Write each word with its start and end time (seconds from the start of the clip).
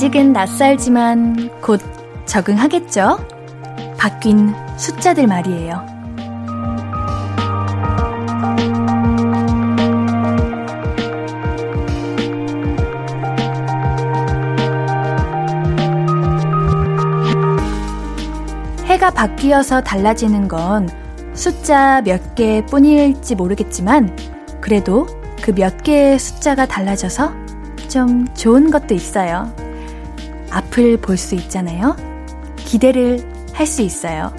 아직은 0.00 0.32
낯설지만 0.32 1.60
곧 1.60 1.78
적응하겠죠? 2.24 3.18
바뀐 3.98 4.54
숫자들 4.78 5.26
말이에요. 5.26 5.84
해가 18.86 19.10
바뀌어서 19.10 19.82
달라지는 19.82 20.48
건 20.48 20.88
숫자 21.34 22.00
몇 22.00 22.34
개 22.34 22.64
뿐일지 22.64 23.34
모르겠지만 23.34 24.16
그래도 24.62 25.06
그 25.42 25.52
몇 25.52 25.82
개의 25.82 26.18
숫자가 26.18 26.64
달라져서 26.64 27.32
좀 27.90 28.26
좋은 28.34 28.70
것도 28.70 28.94
있어요. 28.94 29.52
앞을 30.50 30.98
볼 30.98 31.16
수 31.16 31.34
있잖아요. 31.36 31.96
기대를 32.56 33.20
할 33.52 33.66
수 33.66 33.82
있어요. 33.82 34.32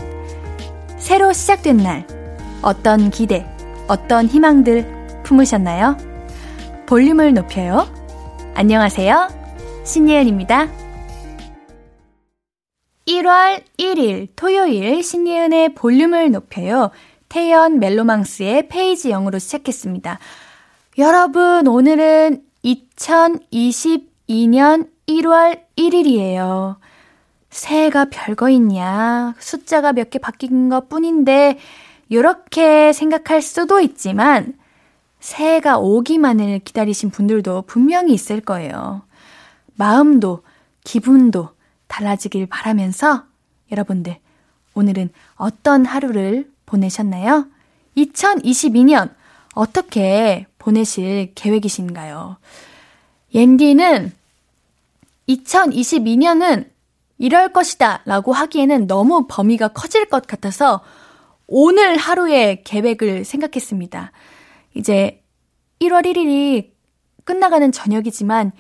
새로 0.98 1.34
시작된 1.34 1.78
날, 1.78 2.06
어떤 2.62 3.10
기대, 3.10 3.46
어떤 3.88 4.28
희망들 4.28 5.22
품으셨나요? 5.24 5.98
볼륨을 6.88 7.34
높여요. 7.34 7.88
안녕하세요. 8.56 9.30
신예은입니다. 9.84 10.68
1월 13.08 13.64
1일 13.80 14.28
토요일 14.36 15.02
신예은의 15.04 15.74
볼륨을 15.76 16.32
높여요. 16.32 16.92
태연 17.30 17.80
멜로망스의 17.80 18.68
페이지 18.68 19.10
0으로 19.10 19.40
시작했습니다. 19.40 20.20
여러분, 20.98 21.68
오늘은 21.68 22.44
2022년 22.64 24.90
1월 25.08 25.62
1일이에요. 25.76 26.78
새해가 27.50 28.06
별거 28.06 28.50
있냐. 28.50 29.36
숫자가 29.40 29.94
몇 29.94 30.10
개 30.10 30.20
바뀐 30.20 30.70
것 30.70 30.88
뿐인데, 30.90 31.58
이렇게 32.10 32.94
생각할 32.94 33.42
수도 33.42 33.80
있지만, 33.80 34.58
새해가 35.20 35.78
오기만을 35.80 36.60
기다리신 36.60 37.10
분들도 37.12 37.64
분명히 37.64 38.14
있을 38.14 38.42
거예요. 38.42 39.04
마음도, 39.76 40.44
기분도 40.84 41.50
달라지길 41.88 42.48
바라면서, 42.48 43.24
여러분들, 43.72 44.18
오늘은 44.74 45.10
어떤 45.36 45.86
하루를 45.86 46.50
보내셨나요? 46.66 47.48
2022년 47.98 49.14
어떻게 49.54 50.48
보내실 50.58 51.34
계획이신가요? 51.36 52.38
옌디는 53.34 54.14
2022년은 55.36 56.70
이럴 57.18 57.54
것이다 57.54 58.02
라고 58.06 58.34
하기에는 58.34 58.88
너무 58.88 59.28
범위가 59.28 59.70
커질 59.70 60.06
것 60.06 60.26
같아서 60.26 60.82
오늘 61.48 61.98
하루의 61.98 62.64
계획을 62.64 63.26
생각했습니다. 63.26 64.12
이제 64.74 65.24
1월 65.82 66.06
1일이 66.06 66.72
끝나가는 67.24 67.72
저녁이지만 67.72 68.52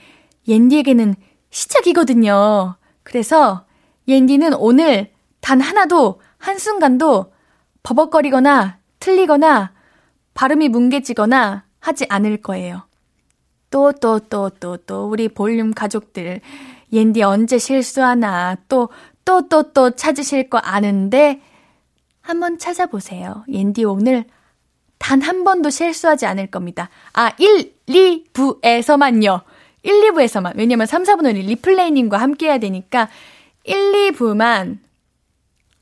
옌디에게는 0.47 1.15
시작이거든요. 1.49 2.75
그래서 3.03 3.65
옌디는 4.07 4.53
오늘 4.53 5.11
단 5.39 5.61
하나도 5.61 6.21
한순간도 6.37 7.33
버벅거리거나 7.83 8.79
틀리거나 8.99 9.73
발음이 10.33 10.69
뭉개지거나 10.69 11.65
하지 11.79 12.05
않을 12.09 12.41
거예요. 12.41 12.83
또, 13.71 13.91
또, 13.93 14.19
또, 14.19 14.49
또, 14.59 14.77
또, 14.77 15.09
우리 15.09 15.27
볼륨 15.27 15.73
가족들. 15.73 16.41
옌디 16.93 17.23
언제 17.23 17.57
실수하나. 17.57 18.57
또, 18.69 18.89
또, 19.25 19.47
또, 19.49 19.71
또 19.73 19.91
찾으실 19.91 20.49
거 20.49 20.59
아는데, 20.59 21.41
한번 22.21 22.59
찾아보세요. 22.59 23.43
옌디 23.49 23.85
오늘 23.85 24.25
단 24.99 25.21
한 25.21 25.43
번도 25.43 25.71
실수하지 25.71 26.25
않을 26.27 26.47
겁니다. 26.47 26.89
아, 27.13 27.31
1, 27.39 27.73
2부에서만요. 27.87 29.41
1, 29.83 30.11
2부에서만. 30.11 30.53
왜냐면 30.55 30.85
3, 30.85 31.03
4부는 31.03 31.33
리플레이님과 31.33 32.17
함께 32.17 32.47
해야 32.47 32.59
되니까 32.59 33.09
1, 33.63 34.11
2부만 34.11 34.77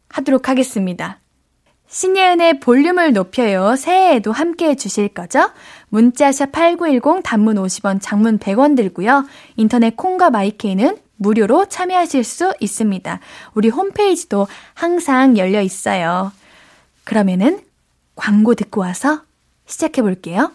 하도록 0.10 0.48
하겠습니다. 0.48 1.20
신예은의 1.90 2.60
볼륨을 2.60 3.14
높여요. 3.14 3.76
새해에도 3.76 4.32
함께 4.32 4.70
해주실 4.70 5.10
거죠? 5.10 5.50
문자샵 5.90 6.52
8910 6.52 7.24
단문 7.24 7.56
50원, 7.56 7.98
장문 8.00 8.38
100원 8.38 8.76
들고요. 8.76 9.26
인터넷 9.56 9.96
콩과 9.98 10.30
마이케이는 10.30 10.98
무료로 11.18 11.66
참여하실 11.66 12.24
수 12.24 12.54
있습니다. 12.60 13.20
우리 13.56 13.70
홈페이지도 13.70 14.48
항상 14.76 15.38
열려 15.38 15.62
있어요. 15.62 16.32
그러면은 17.04 17.60
광고 18.16 18.54
듣고 18.54 18.82
와서 18.82 19.24
시작해 19.66 20.04
볼게요. 20.04 20.52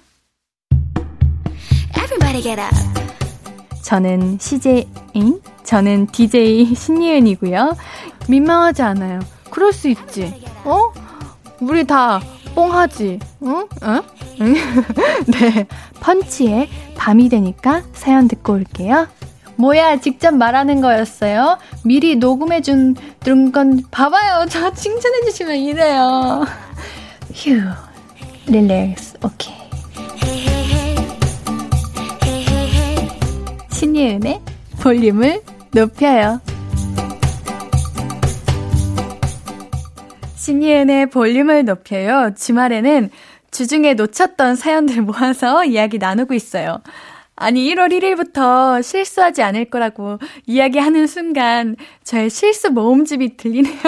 저는 3.82 4.38
CJ인, 4.38 5.42
저는 5.64 6.06
DJ 6.06 6.74
신예은이고요. 6.74 7.76
민망하지 8.28 8.82
않아요. 8.82 9.20
그럴 9.50 9.72
수 9.72 9.88
있지. 9.88 10.32
어? 10.64 11.03
우리 11.60 11.84
다 11.84 12.20
뽕하지, 12.54 13.18
응? 13.42 13.68
응? 13.82 14.02
네. 15.26 15.66
펀치의 16.00 16.68
밤이 16.96 17.28
되니까 17.28 17.82
사연 17.92 18.28
듣고 18.28 18.54
올게요. 18.54 19.08
뭐야, 19.56 20.00
직접 20.00 20.34
말하는 20.34 20.80
거였어요? 20.80 21.58
미리 21.84 22.16
녹음해준, 22.16 22.96
건, 23.52 23.82
봐봐요. 23.90 24.46
저 24.48 24.72
칭찬해주시면 24.72 25.56
이래요. 25.56 26.44
휴, 27.32 27.60
릴렉스, 28.46 29.18
오케이. 29.22 29.54
신예은의 33.70 34.40
볼륨을 34.80 35.42
높여요. 35.72 36.40
신예은의 40.44 41.06
볼륨을 41.06 41.64
높여요. 41.64 42.34
주말에는 42.36 43.08
주중에 43.50 43.94
놓쳤던 43.94 44.56
사연들 44.56 45.00
모아서 45.00 45.64
이야기 45.64 45.96
나누고 45.96 46.34
있어요. 46.34 46.82
아니, 47.34 47.74
1월 47.74 47.90
1일부터 47.90 48.82
실수하지 48.82 49.42
않을 49.42 49.70
거라고 49.70 50.18
이야기하는 50.44 51.06
순간 51.06 51.76
저의 52.02 52.28
실수 52.28 52.70
모음집이 52.70 53.38
들리네요. 53.38 53.80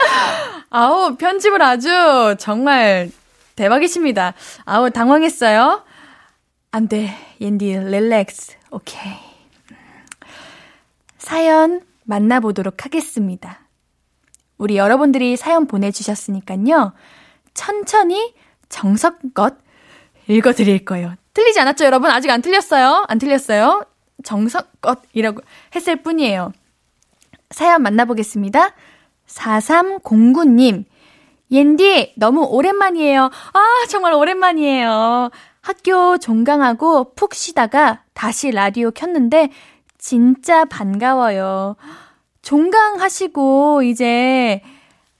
아우, 0.68 1.16
편집을 1.16 1.62
아주 1.62 2.36
정말 2.38 3.10
대박이십니다. 3.56 4.34
아우, 4.66 4.90
당황했어요. 4.90 5.82
안 6.70 6.86
돼. 6.86 7.14
옌디, 7.40 7.78
릴렉스. 7.78 8.56
오케이. 8.72 9.14
사연 11.16 11.80
만나보도록 12.04 12.84
하겠습니다. 12.84 13.69
우리 14.60 14.76
여러분들이 14.76 15.36
사연 15.38 15.66
보내주셨으니까요. 15.66 16.92
천천히 17.54 18.34
정석껏 18.68 19.56
읽어드릴 20.28 20.84
거예요. 20.84 21.14
틀리지 21.32 21.58
않았죠, 21.60 21.86
여러분? 21.86 22.10
아직 22.10 22.30
안 22.30 22.42
틀렸어요. 22.42 23.06
안 23.08 23.18
틀렸어요. 23.18 23.86
정석껏이라고 24.22 25.40
했을 25.74 26.02
뿐이에요. 26.02 26.52
사연 27.50 27.82
만나보겠습니다. 27.82 28.74
4309님. 29.26 30.84
옌디, 31.50 32.12
너무 32.16 32.44
오랜만이에요. 32.44 33.24
아, 33.24 33.86
정말 33.88 34.12
오랜만이에요. 34.12 35.30
학교 35.62 36.18
종강하고 36.18 37.14
푹 37.14 37.34
쉬다가 37.34 38.02
다시 38.12 38.50
라디오 38.50 38.90
켰는데 38.90 39.48
진짜 39.96 40.66
반가워요. 40.66 41.76
종강하시고 42.50 43.84
이제 43.84 44.60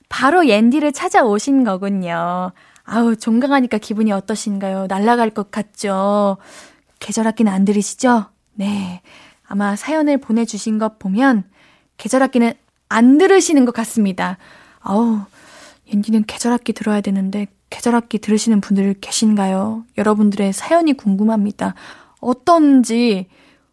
바로 0.08 0.48
옌디를 0.48 0.90
찾아오신 0.90 1.62
거군요. 1.62 2.50
아우, 2.82 3.14
종강하니까 3.14 3.78
기분이 3.78 4.10
어떠신가요? 4.10 4.88
날아갈 4.88 5.30
것 5.30 5.52
같죠? 5.52 6.38
계절 6.98 7.28
학기는 7.28 7.52
안 7.52 7.64
들으시죠? 7.64 8.26
네. 8.54 9.00
아마 9.46 9.76
사연을 9.76 10.18
보내주신 10.18 10.78
것 10.80 10.98
보면 10.98 11.44
계절 11.98 12.20
학기는 12.24 12.52
안 12.88 13.16
들으시는 13.16 13.64
것 13.64 13.72
같습니다. 13.74 14.36
아우, 14.80 15.20
옌디는 15.86 16.24
계절 16.26 16.50
학기 16.50 16.72
들어야 16.72 17.00
되는데 17.00 17.46
계절 17.68 17.94
학기 17.94 18.18
들으시는 18.18 18.60
분들 18.60 18.94
계신가요? 19.00 19.84
여러분들의 19.98 20.52
사연이 20.52 20.94
궁금합니다. 20.94 21.74
어떤지 22.18 23.28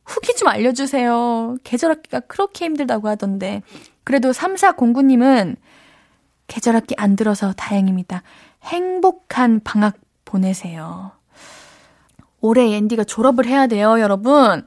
후기 0.07 0.33
좀 0.35 0.47
알려주세요. 0.47 1.57
계절학기가 1.63 2.21
그렇게 2.21 2.65
힘들다고 2.65 3.09
하던데. 3.09 3.61
그래도 4.03 4.31
3409님은 4.31 5.57
계절학기 6.47 6.95
안 6.97 7.17
들어서 7.17 7.53
다행입니다. 7.53 8.23
행복한 8.63 9.59
방학 9.63 9.97
보내세요. 10.23 11.11
올해 12.39 12.73
앤디가 12.75 13.03
졸업을 13.03 13.45
해야 13.45 13.67
돼요, 13.67 13.99
여러분. 13.99 14.65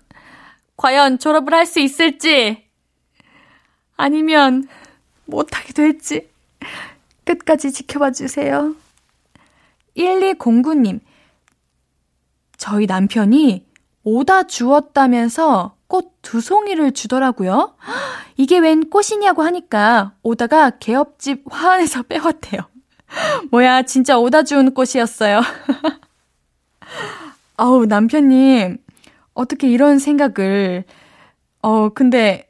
과연 0.76 1.18
졸업을 1.18 1.54
할 1.54 1.66
수 1.66 1.80
있을지, 1.80 2.66
아니면 3.96 4.68
못하게 5.26 5.72
될지, 5.72 6.28
끝까지 7.24 7.72
지켜봐 7.72 8.12
주세요. 8.12 8.74
1209님, 9.96 11.00
저희 12.56 12.86
남편이 12.86 13.69
오다 14.10 14.44
주었다면서 14.44 15.76
꽃 15.86 16.10
두 16.22 16.40
송이를 16.40 16.92
주더라고요. 16.92 17.74
이게 18.36 18.58
웬 18.58 18.90
꽃이냐고 18.90 19.42
하니까 19.42 20.12
오다가 20.22 20.70
개업집 20.70 21.44
화환에서 21.50 22.02
빼왔대요. 22.10 22.62
뭐야, 23.50 23.82
진짜 23.82 24.18
오다 24.18 24.42
주운 24.44 24.72
꽃이었어요. 24.74 25.40
아우, 27.56 27.86
남편님, 27.86 28.78
어떻게 29.34 29.68
이런 29.68 29.98
생각을, 29.98 30.84
어, 31.62 31.88
근데 31.90 32.48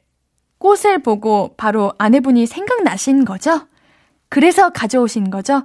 꽃을 0.59 0.99
보고 1.03 1.55
바로 1.57 1.93
아내분이 1.97 2.45
생각나신 2.45 3.25
거죠? 3.25 3.67
그래서 4.29 4.69
가져오신 4.69 5.31
거죠? 5.31 5.63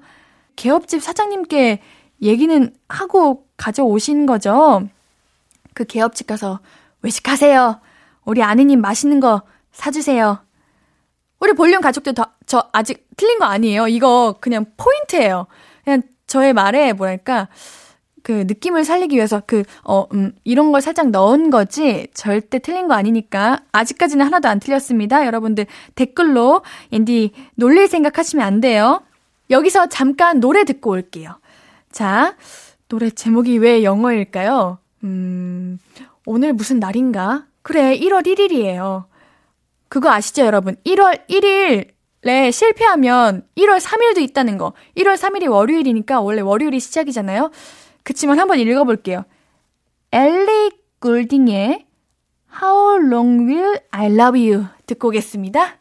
개업집 0.56 1.02
사장님께 1.02 1.80
얘기는 2.22 2.74
하고 2.88 3.46
가져오신 3.56 4.26
거죠? 4.26 4.88
그 5.76 5.84
개업집 5.84 6.26
가서 6.26 6.60
외식하세요. 7.02 7.80
우리 8.24 8.42
아내님 8.42 8.80
맛있는 8.80 9.20
거 9.20 9.42
사주세요. 9.72 10.38
우리 11.38 11.52
볼륨 11.52 11.82
가족들 11.82 12.14
더, 12.14 12.24
저 12.46 12.70
아직 12.72 13.06
틀린 13.18 13.38
거 13.38 13.44
아니에요. 13.44 13.86
이거 13.86 14.36
그냥 14.40 14.64
포인트예요. 14.78 15.46
그냥 15.84 16.02
저의 16.26 16.54
말에 16.54 16.94
뭐랄까, 16.94 17.48
그 18.22 18.44
느낌을 18.48 18.86
살리기 18.86 19.16
위해서 19.16 19.42
그, 19.46 19.64
어, 19.84 20.06
음, 20.14 20.32
이런 20.44 20.72
걸 20.72 20.80
살짝 20.80 21.10
넣은 21.10 21.50
거지 21.50 22.08
절대 22.14 22.58
틀린 22.58 22.88
거 22.88 22.94
아니니까 22.94 23.60
아직까지는 23.70 24.24
하나도 24.24 24.48
안 24.48 24.58
틀렸습니다. 24.58 25.26
여러분들 25.26 25.66
댓글로 25.94 26.62
앤디 26.90 27.32
놀릴 27.56 27.86
생각 27.86 28.16
하시면 28.16 28.44
안 28.44 28.62
돼요. 28.62 29.02
여기서 29.50 29.90
잠깐 29.90 30.40
노래 30.40 30.64
듣고 30.64 30.90
올게요. 30.90 31.38
자, 31.92 32.34
노래 32.88 33.10
제목이 33.10 33.58
왜 33.58 33.84
영어일까요? 33.84 34.78
음, 35.06 35.78
오늘 36.26 36.52
무슨 36.52 36.80
날인가? 36.80 37.46
그래, 37.62 37.96
1월 37.98 38.26
1일이에요. 38.26 39.04
그거 39.88 40.10
아시죠, 40.10 40.44
여러분? 40.44 40.76
1월 40.84 41.26
1일에 41.28 42.52
실패하면 42.52 43.46
1월 43.56 43.78
3일도 43.80 44.18
있다는 44.18 44.58
거. 44.58 44.72
1월 44.96 45.16
3일이 45.16 45.48
월요일이니까 45.48 46.20
원래 46.20 46.40
월요일이 46.40 46.80
시작이잖아요. 46.80 47.50
그치만 48.02 48.38
한번 48.38 48.58
읽어볼게요. 48.58 49.24
엘리 50.12 50.70
굴딩의 51.00 51.86
How 52.62 53.04
long 53.06 53.48
will 53.48 53.78
I 53.90 54.06
love 54.06 54.50
you? 54.50 54.66
듣고 54.86 55.08
오겠습니다. 55.08 55.76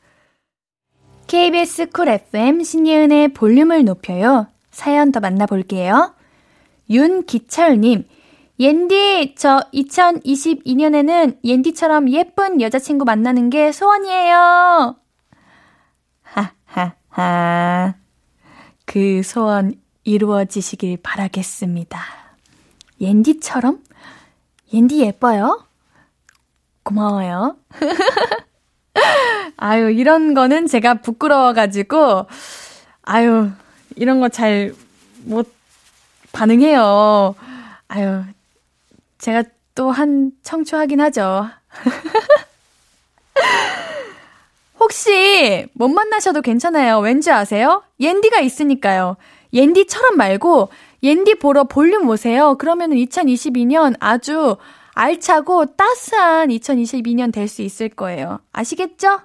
KBS 1.28 1.90
쿨 1.90 2.10
FM 2.10 2.64
신예은의 2.64 3.30
볼륨을 3.30 3.86
높여요. 3.86 4.48
사연 4.70 5.12
더 5.12 5.20
만나볼게요. 5.20 6.14
윤기철님, 6.90 8.04
옌디, 8.60 9.36
저 9.38 9.60
2022년에는 9.74 11.40
옌디처럼 11.44 12.10
예쁜 12.12 12.62
여자친구 12.62 13.04
만나는 13.06 13.50
게 13.50 13.72
소원이에요. 13.72 14.96
하하하. 16.24 17.96
그 18.86 19.22
소원 19.24 19.76
이루어지시길 20.06 20.98
바라겠습니다. 21.04 22.00
옌디처럼? 23.02 23.84
옌디 24.74 25.02
예뻐요? 25.02 25.66
고마워요. 26.84 27.58
아유, 29.58 29.90
이런 29.92 30.34
거는 30.34 30.68
제가 30.68 30.96
부끄러워가지고, 30.96 32.28
아유, 33.04 33.50
이런 33.98 34.20
거 34.22 34.30
잘 34.30 34.74
못 35.26 35.52
반응해요. 36.32 37.34
아유, 37.88 38.24
제가 39.26 39.44
또 39.74 39.90
한 39.92 40.32
청초하긴 40.44 41.02
하죠. 41.02 41.48
혹시 44.80 45.66
못 45.74 45.88
만나셔도 45.88 46.44
괜찮아요. 46.44 47.00
왠지 47.00 47.32
아세요? 47.32 47.82
옌디가 48.00 48.42
있으니까요. 48.42 49.18
옌디처럼 49.52 50.16
말고 50.18 50.70
옌디 51.02 51.40
보러 51.40 51.64
볼륨 51.64 52.08
오세요. 52.08 52.56
그러면 52.60 52.92
2022년 52.92 53.96
아주 54.00 54.58
알차고 54.94 55.76
따스한 55.76 56.50
2022년 56.50 57.34
될 57.34 57.48
수 57.48 57.64
있을 57.64 57.90
거예요. 57.90 58.42
아시겠죠? 58.54 59.22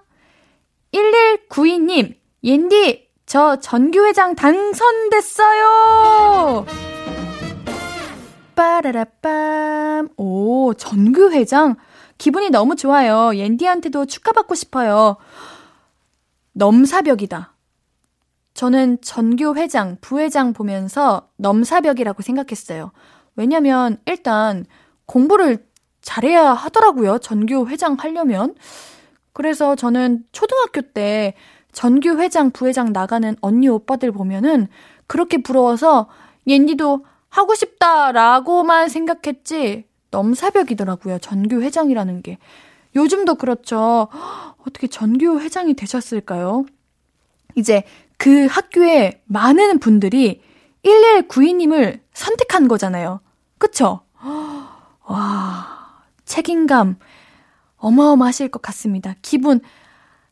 1192님, 0.94 2.14
옌디, 2.43 3.06
저 3.26 3.56
전교회장 3.61 4.35
당선됐어요! 4.35 6.64
빠라라빰. 8.61 10.11
오, 10.19 10.75
전교회장? 10.75 11.77
기분이 12.19 12.51
너무 12.51 12.77
좋아요. 12.77 13.35
옌디한테도 13.35 14.05
축하받고 14.05 14.55
싶어요. 14.55 15.17
넘사벽이다. 16.53 17.55
저는 18.53 19.01
전교 19.01 19.57
회장, 19.57 19.97
부회장 20.03 20.53
보면서 20.53 21.29
넘사벽이라고 21.37 22.21
생각했어요. 22.23 22.93
왜냐면 23.35 23.97
일단 24.05 24.67
공부를 25.06 25.67
잘해야 26.03 26.53
하더라고요. 26.53 27.19
전교 27.19 27.69
회장 27.69 27.94
하려면. 27.99 28.55
그래서 29.32 29.75
저는 29.75 30.25
초등학교 30.32 30.82
때 30.82 31.32
전교 31.73 32.19
회장, 32.19 32.51
부회장 32.51 32.93
나가는 32.93 33.34
언니 33.41 33.69
오빠들 33.69 34.13
보면은 34.13 34.69
그렇게 35.06 35.39
부러워서 35.39 36.08
옌디도 36.46 37.05
하고 37.31 37.55
싶다라고만 37.55 38.89
생각했지 38.89 39.84
넘사벽이더라고요. 40.10 41.19
전교 41.20 41.63
회장이라는 41.63 42.22
게. 42.22 42.39
요즘도 42.96 43.37
그렇죠. 43.37 44.08
어떻게 44.58 44.89
전교 44.89 45.41
회장이 45.41 45.75
되셨을까요? 45.75 46.67
이제 47.55 47.84
그 48.19 48.46
학교에 48.46 49.22
많은 49.27 49.79
분들이 49.79 50.43
1192님을 50.84 52.01
선택한 52.13 52.69
거잖아요. 52.69 53.20
그쵸? 53.58 54.01
와, 55.05 56.03
책임감 56.25 56.96
어마어마하실 57.77 58.49
것 58.49 58.60
같습니다. 58.63 59.15
기분 59.22 59.60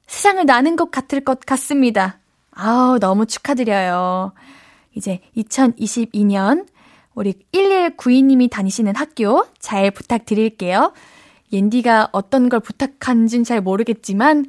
세상을 0.07 0.45
나는 0.47 0.77
것 0.77 0.91
같을 0.91 1.21
것 1.21 1.41
같습니다. 1.41 2.19
아우, 2.51 2.99
너무 2.99 3.27
축하드려요. 3.27 4.33
이제 4.95 5.21
2022년 5.37 6.67
우리 7.19 7.35
1192님이 7.53 8.49
다니시는 8.49 8.95
학교 8.95 9.45
잘 9.59 9.91
부탁드릴게요. 9.91 10.93
옌디가 11.53 12.11
어떤 12.13 12.49
걸 12.49 12.61
부탁한지는 12.61 13.43
잘 13.43 13.61
모르겠지만 13.61 14.47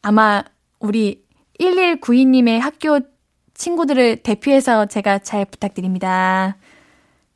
아마 0.00 0.42
우리 0.80 1.22
1192님의 1.60 2.60
학교 2.60 3.00
친구들을 3.52 4.22
대표해서 4.22 4.86
제가 4.86 5.18
잘 5.18 5.44
부탁드립니다. 5.44 6.56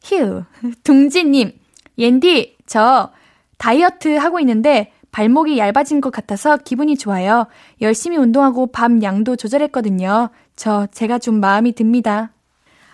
휴. 0.02 0.44
둥지님, 0.84 1.52
옌디, 1.98 2.56
저 2.64 3.12
다이어트 3.58 4.16
하고 4.16 4.40
있는데 4.40 4.90
발목이 5.12 5.58
얇아진 5.58 6.00
것 6.00 6.10
같아서 6.10 6.56
기분이 6.56 6.96
좋아요. 6.96 7.46
열심히 7.82 8.16
운동하고 8.16 8.68
밥 8.72 9.02
양도 9.02 9.36
조절했거든요. 9.36 10.30
저 10.56 10.86
제가 10.92 11.18
좀 11.18 11.40
마음이 11.40 11.72
듭니다. 11.74 12.32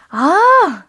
아! 0.09 0.87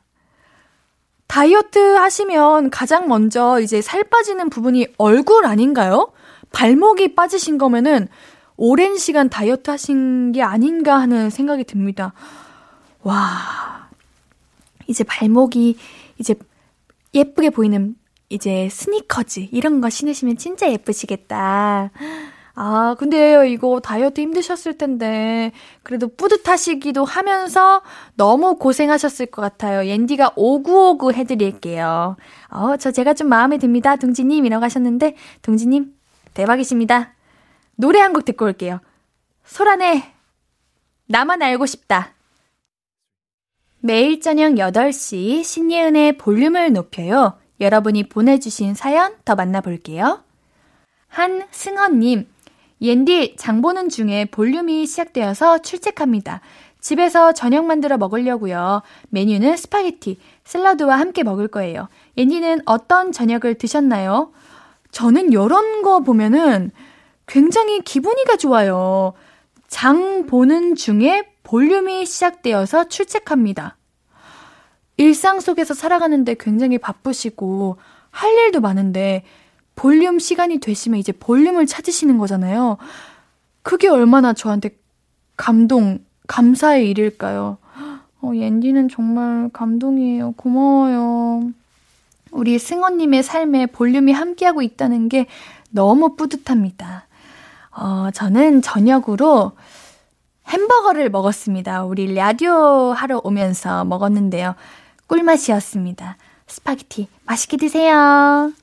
다이어트 1.27 1.79
하시면 1.79 2.69
가장 2.69 3.07
먼저 3.07 3.59
이제 3.59 3.81
살 3.81 4.03
빠지는 4.03 4.49
부분이 4.49 4.87
얼굴 4.97 5.45
아닌가요? 5.45 6.11
발목이 6.51 7.15
빠지신 7.15 7.57
거면은 7.57 8.07
오랜 8.55 8.97
시간 8.97 9.29
다이어트 9.29 9.71
하신 9.71 10.31
게 10.31 10.41
아닌가 10.41 10.99
하는 10.99 11.29
생각이 11.29 11.63
듭니다. 11.63 12.13
와. 13.01 13.89
이제 14.87 15.03
발목이 15.03 15.77
이제 16.19 16.35
예쁘게 17.13 17.49
보이는 17.49 17.95
이제 18.29 18.67
스니커즈 18.69 19.47
이런 19.51 19.81
거 19.81 19.89
신으시면 19.89 20.37
진짜 20.37 20.69
예쁘시겠다. 20.71 21.91
아, 22.55 22.95
근데 22.99 23.49
이거 23.49 23.79
다이어트 23.79 24.21
힘드셨을 24.21 24.77
텐데, 24.77 25.51
그래도 25.81 26.07
뿌듯하시기도 26.15 27.03
하면서 27.03 27.81
너무 28.15 28.57
고생하셨을 28.57 29.27
것 29.27 29.41
같아요. 29.41 29.87
옌디가 29.87 30.33
오구오구 30.35 31.13
해드릴게요. 31.13 32.15
어, 32.49 32.77
저 32.77 32.91
제가 32.91 33.15
좀 33.15 33.27
마음에 33.29 33.57
듭니다. 33.57 33.95
둥지님, 33.95 34.45
이라고 34.45 34.63
하셨는데, 34.65 35.15
둥지님, 35.41 35.95
대박이십니다. 36.35 37.13
노래 37.75 37.99
한 37.99 38.13
곡 38.13 38.23
듣고 38.25 38.45
올게요. 38.45 38.79
소란의 39.45 40.03
나만 41.07 41.41
알고 41.41 41.65
싶다. 41.65 42.13
매일 43.79 44.21
저녁 44.21 44.53
8시 44.53 45.43
신예은의 45.43 46.17
볼륨을 46.17 46.71
높여요. 46.71 47.37
여러분이 47.59 48.09
보내주신 48.09 48.75
사연 48.75 49.15
더 49.25 49.35
만나볼게요. 49.35 50.23
한승헌님, 51.09 52.27
옌디 52.83 53.37
장 53.37 53.61
보는 53.61 53.87
중에 53.87 54.25
볼륨이 54.25 54.85
시작되어서 54.85 55.59
출첵합니다. 55.59 56.41
집에서 56.81 57.31
저녁 57.31 57.63
만들어 57.63 57.97
먹으려고요. 57.97 58.81
메뉴는 59.09 59.55
스파게티, 59.55 60.19
샐러드와 60.43 60.99
함께 60.99 61.23
먹을 61.23 61.47
거예요. 61.47 61.87
옌디는 62.17 62.63
어떤 62.65 63.13
저녁을 63.13 63.55
드셨나요? 63.55 64.33
저는 64.91 65.31
이런 65.31 65.81
거 65.81 66.01
보면은 66.01 66.71
굉장히 67.25 67.79
기분이가 67.79 68.35
좋아요. 68.35 69.13
장 69.69 70.25
보는 70.25 70.75
중에 70.75 71.23
볼륨이 71.43 72.05
시작되어서 72.05 72.89
출첵합니다. 72.89 73.77
일상 74.97 75.39
속에서 75.39 75.73
살아가는데 75.73 76.35
굉장히 76.37 76.77
바쁘시고 76.77 77.77
할 78.11 78.33
일도 78.33 78.59
많은데 78.59 79.23
볼륨 79.75 80.19
시간이 80.19 80.59
되시면 80.59 80.99
이제 80.99 81.11
볼륨을 81.11 81.65
찾으시는 81.65 82.17
거잖아요. 82.17 82.77
그게 83.61 83.87
얼마나 83.87 84.33
저한테 84.33 84.77
감동, 85.35 85.99
감사의 86.27 86.89
일일까요? 86.89 87.57
어, 88.21 88.31
옌디는 88.33 88.89
정말 88.89 89.49
감동이에요. 89.51 90.33
고마워요. 90.37 91.51
우리 92.31 92.57
승원님의 92.57 93.23
삶에 93.23 93.65
볼륨이 93.67 94.11
함께하고 94.11 94.61
있다는 94.61 95.09
게 95.09 95.27
너무 95.69 96.15
뿌듯합니다. 96.15 97.07
어, 97.71 98.09
저는 98.13 98.61
저녁으로 98.61 99.53
햄버거를 100.47 101.09
먹었습니다. 101.09 101.83
우리 101.83 102.13
라디오 102.13 102.93
하러 102.93 103.19
오면서 103.23 103.85
먹었는데요. 103.85 104.55
꿀맛이었습니다. 105.07 106.17
스파게티 106.47 107.07
맛있게 107.25 107.57
드세요. 107.57 108.53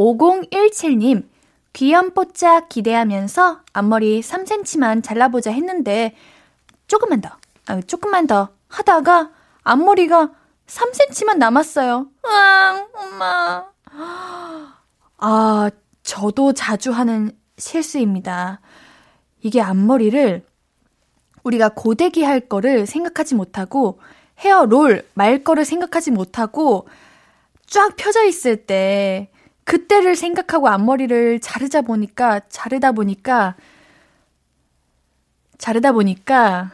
5017님, 0.00 1.28
귀염뽀짝 1.74 2.70
기대하면서 2.70 3.60
앞머리 3.74 4.22
3cm만 4.22 5.04
잘라보자 5.04 5.50
했는데, 5.50 6.16
조금만 6.86 7.20
더, 7.20 7.30
아, 7.66 7.80
조금만 7.82 8.26
더 8.26 8.48
하다가 8.68 9.30
앞머리가 9.62 10.30
3cm만 10.66 11.36
남았어요. 11.36 12.06
으앙, 12.24 12.88
엄마. 12.94 13.66
아, 15.18 15.70
저도 16.02 16.54
자주 16.54 16.92
하는 16.92 17.36
실수입니다. 17.58 18.60
이게 19.42 19.60
앞머리를 19.60 20.46
우리가 21.42 21.70
고데기 21.74 22.22
할 22.22 22.40
거를 22.40 22.86
생각하지 22.86 23.34
못하고 23.34 24.00
헤어 24.38 24.64
롤 24.64 25.06
말 25.14 25.44
거를 25.44 25.64
생각하지 25.64 26.10
못하고 26.10 26.88
쫙 27.66 27.96
펴져 27.96 28.24
있을 28.24 28.66
때 28.66 29.30
그때를 29.70 30.16
생각하고 30.16 30.66
앞머리를 30.66 31.38
자르자 31.38 31.80
보니까 31.80 32.40
자르다 32.48 32.90
보니까 32.90 33.54
자르다 35.58 35.92
보니까 35.92 36.72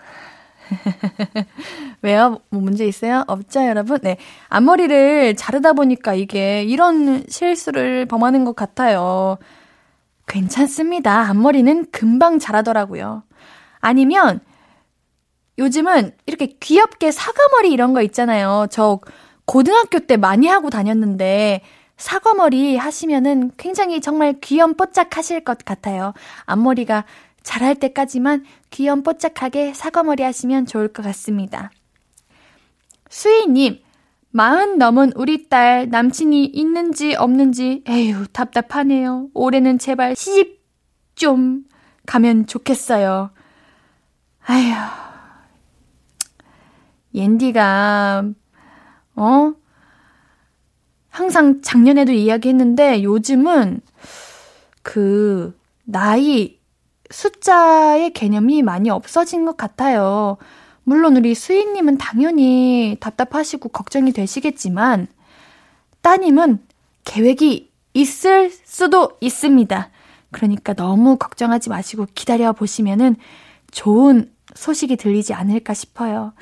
왜요? 2.00 2.40
뭐 2.48 2.62
문제 2.62 2.86
있어요? 2.86 3.22
없죠, 3.26 3.66
여러분? 3.66 3.98
네. 4.00 4.16
앞머리를 4.48 5.36
자르다 5.36 5.74
보니까 5.74 6.14
이게 6.14 6.62
이런 6.64 7.22
실수를 7.28 8.06
범하는 8.06 8.46
것 8.46 8.56
같아요. 8.56 9.36
괜찮습니다. 10.26 11.28
앞머리는 11.28 11.90
금방 11.92 12.38
자라더라고요. 12.38 13.24
아니면 13.80 14.40
요즘은 15.58 16.12
이렇게 16.24 16.46
귀엽게 16.46 17.10
사과머리 17.10 17.70
이런 17.70 17.92
거 17.92 18.00
있잖아요. 18.00 18.68
저 18.70 19.00
고등학교 19.44 19.98
때 19.98 20.16
많이 20.16 20.46
하고 20.46 20.70
다녔는데 20.70 21.60
사과머리 21.96 22.76
하시면은 22.76 23.52
굉장히 23.56 24.00
정말 24.00 24.34
귀염뽀짝 24.40 25.16
하실 25.16 25.42
것 25.44 25.58
같아요. 25.64 26.12
앞머리가 26.44 27.04
자랄 27.42 27.76
때까지만 27.76 28.44
귀염뽀짝하게 28.70 29.72
사과머리 29.72 30.22
하시면 30.22 30.66
좋을 30.66 30.88
것 30.88 31.02
같습니다. 31.04 31.70
수희님, 33.08 33.80
마흔 34.30 34.76
넘은 34.78 35.12
우리 35.16 35.48
딸 35.48 35.88
남친이 35.88 36.44
있는지 36.44 37.14
없는지 37.14 37.82
에휴 37.88 38.26
답답하네요. 38.26 39.28
올해는 39.32 39.78
제발 39.78 40.14
시집 40.14 40.62
좀 41.14 41.64
가면 42.04 42.46
좋겠어요. 42.46 43.30
아휴 44.44 44.74
옌디가 47.14 48.24
어 49.14 49.52
항상 51.16 51.62
작년에도 51.62 52.12
이야기했는데 52.12 53.02
요즘은 53.02 53.80
그 54.82 55.58
나이 55.84 56.58
숫자의 57.08 58.12
개념이 58.12 58.60
많이 58.60 58.90
없어진 58.90 59.46
것 59.46 59.56
같아요. 59.56 60.36
물론 60.84 61.16
우리 61.16 61.34
수희님은 61.34 61.96
당연히 61.96 62.98
답답하시고 63.00 63.70
걱정이 63.70 64.12
되시겠지만, 64.12 65.06
따님은 66.02 66.58
계획이 67.04 67.72
있을 67.94 68.50
수도 68.50 69.12
있습니다. 69.22 69.90
그러니까 70.32 70.74
너무 70.74 71.16
걱정하지 71.16 71.70
마시고 71.70 72.08
기다려 72.14 72.52
보시면은 72.52 73.16
좋은 73.70 74.30
소식이 74.54 74.96
들리지 74.96 75.32
않을까 75.32 75.72
싶어요. 75.72 76.34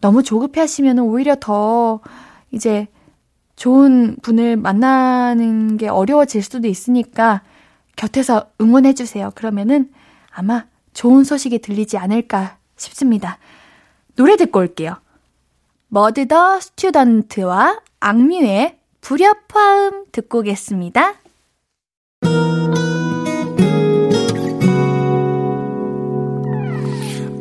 너무 0.00 0.22
조급해 0.22 0.62
하시면 0.62 1.00
오히려 1.00 1.36
더 1.38 2.00
이제 2.52 2.88
좋은 3.56 4.16
분을 4.22 4.56
만나는 4.56 5.76
게 5.76 5.88
어려워질 5.88 6.42
수도 6.42 6.68
있으니까 6.68 7.42
곁에서 7.96 8.50
응원해 8.60 8.94
주세요. 8.94 9.30
그러면은 9.34 9.90
아마 10.30 10.64
좋은 10.92 11.24
소식이 11.24 11.60
들리지 11.60 11.96
않을까 11.96 12.58
싶습니다. 12.76 13.38
노래 14.16 14.36
듣고 14.36 14.60
올게요. 14.60 14.96
머드 15.88 16.26
더 16.26 16.60
스튜던트와 16.60 17.80
악뮤의 18.00 18.78
불협화음 19.00 20.06
듣고 20.12 20.38
오겠습니다. 20.40 21.14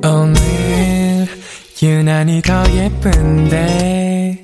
오늘 0.06 1.28
유난히 1.82 2.42
더 2.42 2.64
예쁜데 2.72 4.44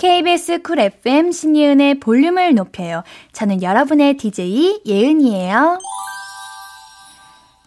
KBS 0.00 0.62
쿨 0.62 0.78
FM 0.78 1.30
신예은의 1.30 2.00
볼륨을 2.00 2.54
높여요. 2.54 3.02
저는 3.32 3.62
여러분의 3.62 4.16
DJ 4.16 4.80
예은이에요. 4.86 5.78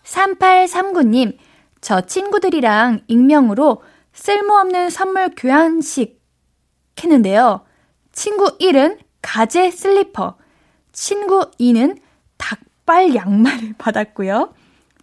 3839님, 0.03 1.37
저 1.79 2.01
친구들이랑 2.01 3.01
익명으로 3.07 3.83
쓸모없는 4.13 4.89
선물 4.89 5.29
교환식 5.37 6.23
했는데요. 6.97 7.65
친구 8.11 8.57
1은 8.57 8.97
가재 9.21 9.69
슬리퍼, 9.69 10.35
친구 10.91 11.51
2는 11.59 11.99
닭발 12.37 13.13
양말을 13.13 13.75
받았고요. 13.77 14.55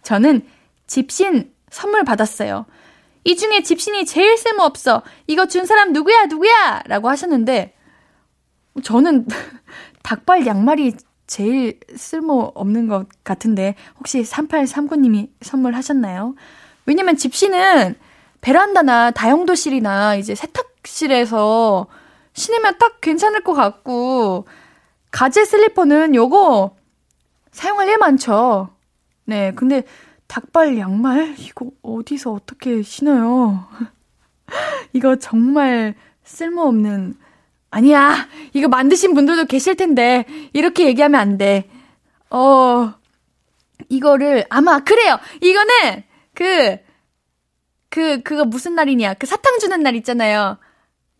저는 0.03 0.45
집신 0.85 1.53
선물 1.69 2.03
받았어요. 2.03 2.65
이 3.23 3.35
중에 3.35 3.61
집신이 3.61 4.05
제일 4.05 4.37
쓸모없어. 4.37 5.03
이거 5.27 5.47
준 5.47 5.65
사람 5.65 5.93
누구야, 5.93 6.25
누구야! 6.25 6.83
라고 6.87 7.09
하셨는데, 7.09 7.75
저는 8.83 9.27
닭발 10.03 10.45
양말이 10.47 10.95
제일 11.27 11.79
쓸모없는 11.95 12.87
것 12.87 13.07
같은데, 13.23 13.75
혹시 13.99 14.21
3839님이 14.23 15.29
선물하셨나요? 15.41 16.35
왜냐면 16.85 17.15
집신은 17.15 17.95
베란다나 18.41 19.11
다용도실이나 19.11 20.15
이제 20.15 20.33
세탁실에서 20.33 21.87
신으면 22.33 22.77
딱 22.79 23.01
괜찮을 23.01 23.43
것 23.43 23.53
같고, 23.53 24.47
가재 25.11 25.45
슬리퍼는 25.45 26.15
요거 26.15 26.75
사용할 27.51 27.87
일 27.89 27.97
많죠. 27.97 28.69
네, 29.25 29.51
근데 29.55 29.83
닭발 30.31 30.77
양말? 30.77 31.35
이거 31.39 31.71
어디서 31.81 32.31
어떻게 32.31 32.81
신어요? 32.81 33.67
이거 34.93 35.17
정말 35.17 35.93
쓸모없는, 36.23 37.15
아니야! 37.69 38.29
이거 38.53 38.69
만드신 38.69 39.13
분들도 39.13 39.43
계실 39.45 39.75
텐데, 39.75 40.23
이렇게 40.53 40.87
얘기하면 40.87 41.19
안 41.19 41.37
돼. 41.37 41.69
어, 42.29 42.93
이거를, 43.89 44.45
아마, 44.49 44.79
그래요! 44.79 45.19
이거는, 45.41 46.03
그, 46.33 46.77
그, 47.89 48.21
그거 48.21 48.45
무슨 48.45 48.73
날이냐. 48.73 49.15
그 49.15 49.27
사탕 49.27 49.59
주는 49.59 49.83
날 49.83 49.97
있잖아요. 49.97 50.57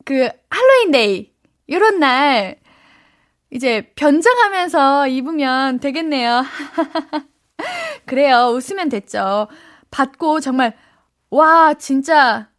그, 0.06 0.30
할로윈데이. 0.50 1.34
요런 1.70 2.00
날, 2.00 2.62
이제 3.50 3.92
변장하면서 3.96 5.10
입으면 5.10 5.82
되겠네요. 5.82 6.46
그래요. 8.06 8.52
웃으면 8.54 8.90
됐죠. 8.90 9.48
받고 9.90 10.40
정말, 10.40 10.76
와, 11.30 11.74
진짜 11.74 12.50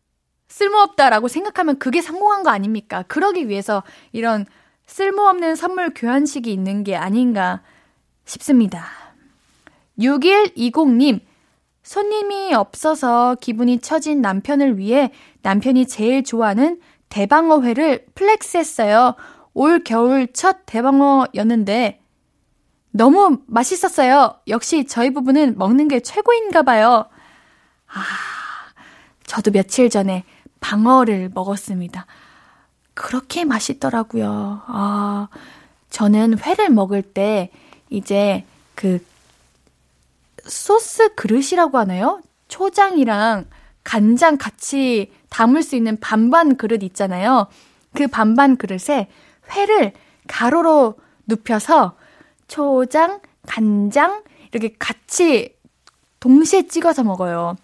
쓸모없다라고 0.49 1.29
생각하면 1.29 1.79
그게 1.79 2.03
성공한 2.03 2.43
거 2.43 2.51
아닙니까? 2.51 3.03
그러기 3.09 3.49
위해서 3.49 3.83
이런 4.13 4.45
쓸모없는 4.87 5.57
선물 5.57 5.93
교환식이 5.95 6.53
있는 6.53 6.85
게 6.85 6.97
아닌가 6.97 7.63
싶습니다. 8.25 8.87
6120님, 9.99 11.21
손님이 11.83 12.55
없어서 12.55 13.37
기분이 13.41 13.79
처진 13.79 14.21
남편을 14.21 14.79
위해 14.79 15.11
남편이 15.43 15.87
제일 15.87 16.23
좋아하는 16.23 16.81
대방어회를 17.09 18.07
flex 18.15 18.57
했어요. 18.57 19.15
올 19.55 19.83
겨울 19.85 20.29
첫 20.33 20.65
대방어였는데 20.67 22.02
너무 22.93 23.39
맛있었어요. 23.47 24.37
역시 24.49 24.85
저희 24.87 25.11
부부는 25.11 25.57
먹는 25.59 25.89
게 25.89 26.01
최고인가 26.01 26.63
봐요. 26.63 27.07
아, 27.89 28.03
저도 29.25 29.51
며칠 29.51 29.91
전에 29.91 30.25
방어를 30.61 31.31
먹었습니다. 31.35 32.07
그렇게 32.95 33.45
맛있더라고요. 33.45 34.63
아, 34.67 35.29
저는 35.91 36.39
회를 36.39 36.71
먹을 36.71 37.03
때 37.03 37.51
이제 37.89 38.45
그 38.75 39.05
소스 40.45 41.15
그릇이라고 41.15 41.79
하나요? 41.79 42.21
초장이랑 42.49 43.47
간장 43.85 44.37
같이 44.37 45.13
담을 45.31 45.63
수 45.63 45.77
있는 45.77 45.99
반반 45.99 46.57
그릇 46.57 46.83
있잖아요. 46.83 47.47
그 47.95 48.07
반반 48.07 48.57
그릇에 48.57 49.09
회를 49.51 49.93
가로로 50.29 50.97
눕혀서 51.27 51.97
초장, 52.53 53.21
간장 53.47 54.25
이렇게 54.53 54.75
같이 54.79 55.57
동시에 56.21 56.67
찍어서 56.67 57.03
먹어요. 57.03 57.57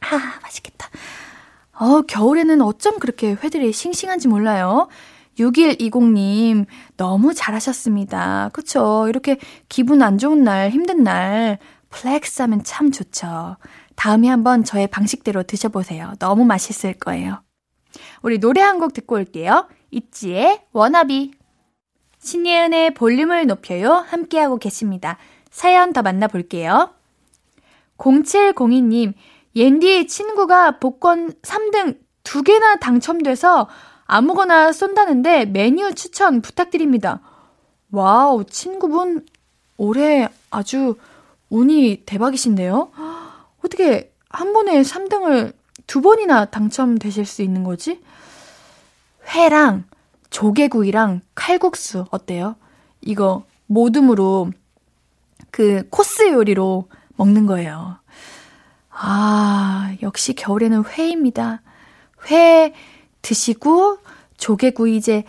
아, 0.00 0.38
맛있겠다. 0.42 0.88
어, 1.72 2.00
겨울에는 2.00 2.62
어쩜 2.62 2.98
그렇게 2.98 3.32
회들이 3.32 3.72
싱싱한지 3.72 4.28
몰라요. 4.28 4.88
6120님, 5.38 6.64
너무 6.96 7.34
잘하셨습니다. 7.34 8.48
그쵸? 8.54 9.04
이렇게 9.10 9.38
기분 9.68 10.00
안 10.00 10.16
좋은 10.16 10.42
날, 10.44 10.70
힘든 10.70 11.02
날, 11.04 11.58
flex 11.90 12.40
하면 12.40 12.64
참 12.64 12.90
좋죠. 12.90 13.58
다음에 13.96 14.28
한번 14.28 14.64
저의 14.64 14.86
방식대로 14.86 15.42
드셔보세요. 15.42 16.14
너무 16.18 16.46
맛있을 16.46 16.94
거예요. 16.94 17.42
우리 18.22 18.38
노래 18.38 18.62
한 18.62 18.78
곡 18.78 18.94
듣고 18.94 19.16
올게요. 19.16 19.68
ITZY의 19.90 20.62
WANNABE. 20.72 21.32
신예은의 22.26 22.94
볼륨을 22.94 23.46
높여요. 23.46 24.04
함께하고 24.08 24.58
계십니다. 24.58 25.16
사연 25.50 25.92
더 25.92 26.02
만나볼게요. 26.02 26.90
0702님, 27.98 29.14
옌디의 29.54 30.08
친구가 30.08 30.78
복권 30.78 31.32
3등 31.40 31.98
2개나 32.24 32.80
당첨돼서 32.80 33.68
아무거나 34.06 34.72
쏜다는데 34.72 35.46
메뉴 35.46 35.94
추천 35.94 36.42
부탁드립니다. 36.42 37.20
wow, 37.92 38.44
친구분 38.44 39.24
올해 39.76 40.28
아주 40.50 40.96
운이 41.48 42.02
대박이신데요? 42.06 42.90
어떻게 43.64 44.12
한 44.28 44.52
번에 44.52 44.82
3등을 44.82 45.52
두 45.86 46.00
번이나 46.00 46.46
당첨되실 46.46 47.24
수 47.24 47.42
있는 47.42 47.62
거지? 47.62 48.00
회랑 49.28 49.84
조개구이랑 50.36 51.22
칼국수 51.34 52.04
어때요? 52.10 52.56
이거 53.00 53.44
모둠으로 53.64 54.50
그 55.50 55.88
코스 55.88 56.30
요리로 56.30 56.90
먹는 57.16 57.46
거예요. 57.46 57.96
아, 58.90 59.96
역시 60.02 60.34
겨울에는 60.34 60.84
회입니다. 60.84 61.62
회 62.30 62.74
드시고 63.22 63.96
조개구이 64.36 64.98
이제 64.98 65.24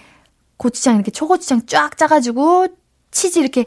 고추장 0.57 0.95
이렇게 0.95 1.11
초고추장 1.11 1.67
쫙 1.67 1.97
짜가지고 1.97 2.67
치즈 3.09 3.39
이렇게 3.39 3.63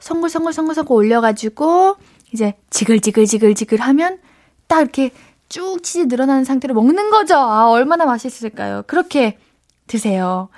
성글성글성글성글 0.00 0.92
올려가지고 0.94 1.96
이제 2.34 2.58
지글지글지글지글 2.68 3.80
하면 3.80 4.18
딱 4.66 4.82
이렇게 4.82 5.12
쭉 5.48 5.82
치즈 5.82 6.08
늘어나는 6.08 6.44
상태로 6.44 6.74
먹는 6.74 7.08
거죠. 7.08 7.36
아, 7.36 7.70
얼마나 7.70 8.04
맛있을까요? 8.04 8.82
그렇게 8.86 9.38
드세요. 9.86 10.50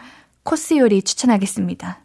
코스 0.47 0.79
요리 0.79 1.03
추천하겠습니다. 1.03 2.05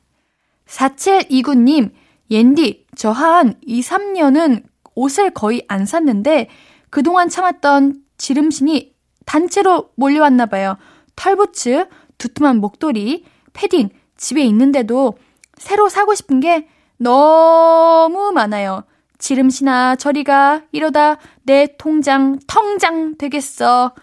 4729님, 0.67 1.91
옌디, 2.31 2.87
저 2.95 3.11
한 3.11 3.53
2, 3.61 3.81
3년은 3.81 4.63
옷을 4.95 5.29
거의 5.29 5.63
안 5.67 5.85
샀는데 5.85 6.49
그동안 6.89 7.29
참았던 7.29 8.01
지름신이 8.17 8.93
단체로 9.25 9.91
몰려왔나 9.95 10.47
봐요. 10.47 10.77
털부츠, 11.15 11.87
두툼한 12.17 12.57
목도리, 12.57 13.25
패딩, 13.53 13.89
집에 14.17 14.41
있는데도 14.45 15.17
새로 15.57 15.87
사고 15.87 16.15
싶은 16.15 16.39
게 16.39 16.67
너무 16.97 18.31
많아요. 18.33 18.83
지름신아, 19.19 19.97
저리가, 19.97 20.63
이러다 20.71 21.17
내 21.43 21.75
통장, 21.77 22.39
텅장 22.47 23.17
되겠어. 23.17 23.93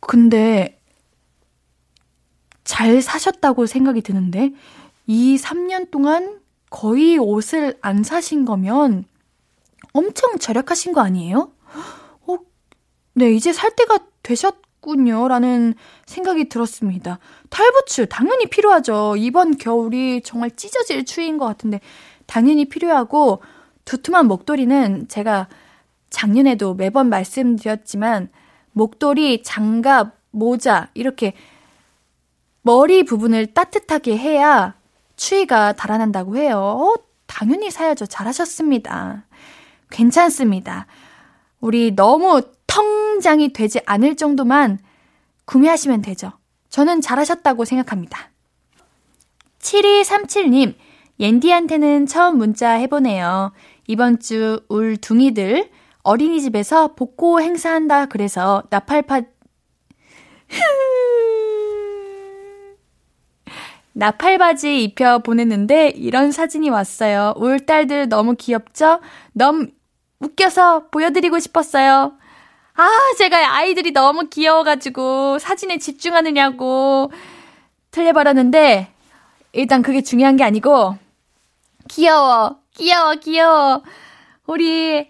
근데, 0.00 0.77
잘 2.68 3.00
사셨다고 3.00 3.64
생각이 3.64 4.02
드는데, 4.02 4.52
이 5.06 5.38
3년 5.38 5.90
동안 5.90 6.38
거의 6.68 7.16
옷을 7.16 7.78
안 7.80 8.02
사신 8.02 8.44
거면 8.44 9.06
엄청 9.94 10.36
절약하신 10.36 10.92
거 10.92 11.00
아니에요? 11.00 11.50
어, 12.26 12.36
네, 13.14 13.32
이제 13.32 13.54
살 13.54 13.74
때가 13.74 14.00
되셨군요. 14.22 15.28
라는 15.28 15.72
생각이 16.04 16.50
들었습니다. 16.50 17.20
탈부츠, 17.48 18.06
당연히 18.10 18.44
필요하죠. 18.44 19.14
이번 19.16 19.56
겨울이 19.56 20.20
정말 20.22 20.50
찢어질 20.54 21.06
추위인 21.06 21.38
것 21.38 21.46
같은데, 21.46 21.80
당연히 22.26 22.66
필요하고, 22.66 23.40
두툼한 23.86 24.28
목도리는 24.28 25.08
제가 25.08 25.48
작년에도 26.10 26.74
매번 26.74 27.08
말씀드렸지만, 27.08 28.28
목도리, 28.72 29.42
장갑, 29.42 30.18
모자, 30.32 30.90
이렇게 30.92 31.32
머리 32.62 33.04
부분을 33.04 33.46
따뜻하게 33.54 34.16
해야 34.16 34.74
추위가 35.16 35.72
달아난다고 35.72 36.36
해요. 36.36 36.58
어, 36.58 36.94
당연히 37.26 37.70
사야죠. 37.70 38.06
잘하셨습니다. 38.06 39.24
괜찮습니다. 39.90 40.86
우리 41.60 41.94
너무 41.94 42.42
통장이 42.66 43.52
되지 43.52 43.80
않을 43.86 44.16
정도만 44.16 44.78
구매하시면 45.46 46.02
되죠. 46.02 46.32
저는 46.68 47.00
잘하셨다고 47.00 47.64
생각합니다. 47.64 48.30
7237님, 49.60 50.74
옌디한테는 51.18 52.06
처음 52.06 52.38
문자 52.38 52.70
해보네요. 52.72 53.52
이번 53.86 54.20
주 54.20 54.60
울 54.68 54.96
둥이들 54.98 55.70
어린이집에서 56.02 56.94
복고 56.94 57.40
행사한다 57.40 58.06
그래서 58.06 58.62
나팔파 58.70 59.22
나팔바지 63.98 64.84
입혀 64.84 65.18
보냈는데 65.18 65.88
이런 65.88 66.30
사진이 66.30 66.70
왔어요. 66.70 67.34
울 67.36 67.58
딸들 67.66 68.08
너무 68.08 68.36
귀엽죠? 68.36 69.00
너무 69.32 69.66
웃겨서 70.20 70.86
보여드리고 70.92 71.40
싶었어요. 71.40 72.12
아, 72.74 72.88
제가 73.18 73.56
아이들이 73.56 73.90
너무 73.90 74.28
귀여워가지고 74.28 75.40
사진에 75.40 75.78
집중하느냐고 75.78 77.10
틀려버렸는데 77.90 78.92
일단 79.52 79.82
그게 79.82 80.00
중요한 80.00 80.36
게 80.36 80.44
아니고 80.44 80.96
귀여워, 81.88 82.60
귀여워, 82.76 83.14
귀여워. 83.16 83.82
우리 84.46 85.08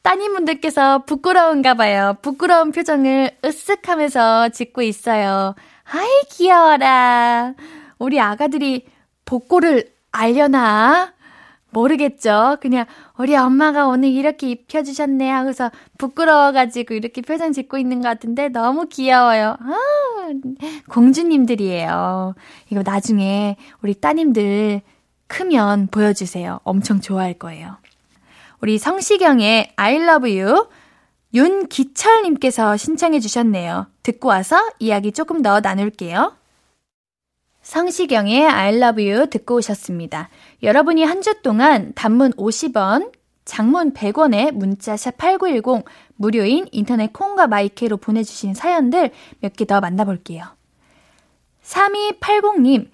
따님분들께서 0.00 1.04
부끄러운가 1.04 1.74
봐요. 1.74 2.16
부끄러운 2.22 2.72
표정을 2.72 3.32
으쓱 3.42 3.84
하면서 3.84 4.48
짓고 4.48 4.80
있어요. 4.80 5.54
아이, 5.84 6.08
귀여워라. 6.30 7.52
우리 8.00 8.18
아가들이 8.18 8.86
복고를 9.24 9.92
알려나? 10.10 11.12
모르겠죠. 11.70 12.56
그냥 12.60 12.86
우리 13.16 13.36
엄마가 13.36 13.86
오늘 13.86 14.08
이렇게 14.08 14.50
입혀주셨네 14.50 15.30
하고서 15.30 15.70
부끄러워가지고 15.98 16.94
이렇게 16.94 17.22
표정 17.22 17.52
짓고 17.52 17.78
있는 17.78 18.00
것 18.00 18.08
같은데 18.08 18.48
너무 18.48 18.86
귀여워요. 18.88 19.56
아, 19.60 19.76
공주님들이에요. 20.88 22.34
이거 22.70 22.82
나중에 22.84 23.56
우리 23.82 23.94
따님들 23.94 24.80
크면 25.28 25.88
보여주세요. 25.92 26.58
엄청 26.64 27.00
좋아할 27.00 27.34
거예요. 27.34 27.76
우리 28.60 28.78
성시경의 28.78 29.72
I 29.76 29.96
love 29.96 30.40
you 30.40 30.66
윤기철님께서 31.32 32.76
신청해 32.76 33.20
주셨네요. 33.20 33.86
듣고 34.02 34.28
와서 34.28 34.58
이야기 34.80 35.12
조금 35.12 35.42
더 35.42 35.60
나눌게요. 35.60 36.39
성시경의 37.74 38.48
I 38.48 38.74
love 38.74 39.08
you 39.08 39.28
듣고 39.28 39.54
오셨습니다. 39.54 40.28
여러분이 40.64 41.04
한 41.04 41.22
주 41.22 41.40
동안 41.42 41.92
단문 41.94 42.32
50원, 42.32 43.12
장문 43.44 43.92
100원에 43.92 44.50
문자 44.50 44.96
샵 44.96 45.16
8910 45.16 45.84
무료인 46.16 46.66
인터넷 46.72 47.12
콩과 47.12 47.46
마이케로 47.46 47.96
보내주신 47.98 48.54
사연들 48.54 49.10
몇 49.38 49.52
개 49.54 49.66
더 49.66 49.80
만나볼게요. 49.80 50.42
3280님, 51.62 52.88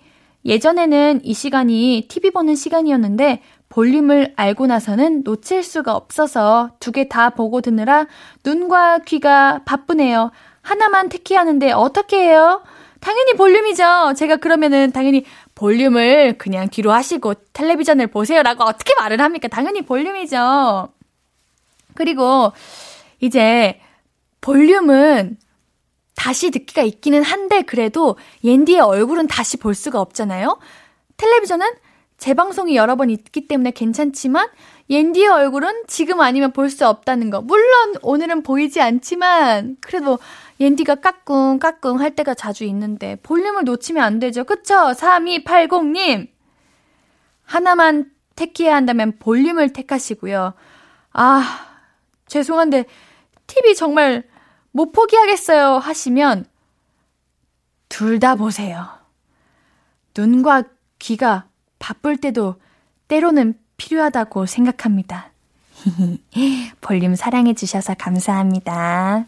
예전에는 0.45 1.21
이 1.25 1.33
시간이 1.33 2.05
TV 2.11 2.31
보는 2.33 2.55
시간이었는데 2.55 3.41
볼륨을 3.71 4.35
알고 4.37 4.67
나서는 4.67 5.23
놓칠 5.25 5.63
수가 5.63 5.97
없어서 5.97 6.73
두 6.81 6.93
개 6.93 7.09
다 7.09 7.31
보고 7.31 7.63
듣느라 7.63 8.07
눈과 8.45 8.99
귀가 9.07 9.63
바쁘네요. 9.65 10.33
하나만 10.61 11.09
택해하는데 11.09 11.73
어떻게 11.73 12.19
해요? 12.29 12.63
당연히 13.07 13.35
볼륨이죠. 13.35 14.15
제가 14.17 14.35
그러면은 14.39 14.91
당연히 14.91 15.25
볼륨을 15.55 16.39
그냥 16.39 16.69
뒤로 16.69 16.91
하시고 16.91 17.35
텔레비전을 17.53 18.09
보세요라고 18.09 18.65
어떻게 18.65 18.97
말을 18.97 19.21
합니까? 19.21 19.47
당연히 19.47 19.83
볼륨이죠. 19.83 20.89
그리고 21.95 22.51
이제 23.21 23.81
볼륨은 24.41 25.39
다시 26.17 26.51
듣기가 26.51 26.83
있기는 26.83 27.23
한데 27.23 27.63
그래도 27.63 28.17
옌디의 28.43 28.81
얼굴은 28.81 29.29
다시 29.29 29.57
볼 29.57 29.77
수가 29.77 30.01
없잖아요. 30.01 30.59
텔레비전은 31.17 31.65
재방송이 32.19 32.75
여러 32.75 32.97
번 32.97 33.11
있기 33.11 33.47
때문에 33.47 33.71
괜찮지만 33.71 34.49
옌디의 34.89 35.27
얼굴은 35.29 35.85
지금 35.89 36.21
아니면 36.21 36.53
볼 36.53 36.71
수 36.71 36.87
없다는 36.87 37.31
거. 37.31 37.41
물론 37.41 37.95
오늘은 38.03 38.43
보이지 38.43 38.81
않지만 38.81 39.77
그래도 39.81 40.19
옌디가 40.61 40.97
까꿍 40.97 41.59
까꿍 41.59 42.01
할 42.01 42.15
때가 42.15 42.35
자주 42.35 42.65
있는데 42.65 43.17
볼륨을 43.23 43.65
놓치면 43.65 44.03
안 44.03 44.19
되죠. 44.19 44.45
그쵸? 44.45 44.75
3280님. 44.75 46.29
하나만 47.45 48.11
택해야 48.37 48.75
한다면 48.77 49.19
볼륨을 49.19 49.73
택하시고요. 49.73 50.55
아, 51.13 51.67
죄송한데 52.27 52.85
TV 53.47 53.75
정말 53.75 54.25
못 54.73 54.93
포기하겠어요 54.93 55.79
하시면 55.79 56.45
둘 57.89 58.19
다 58.21 58.35
보세요. 58.35 58.89
눈과 60.17 60.65
귀가 60.99 61.47
바쁠 61.79 62.17
때도 62.17 62.57
때로는 63.09 63.55
필요하다고 63.77 64.47
생각합니다. 64.47 65.31
볼륨 66.81 67.15
사랑해주셔서 67.15 67.95
감사합니다. 67.95 69.27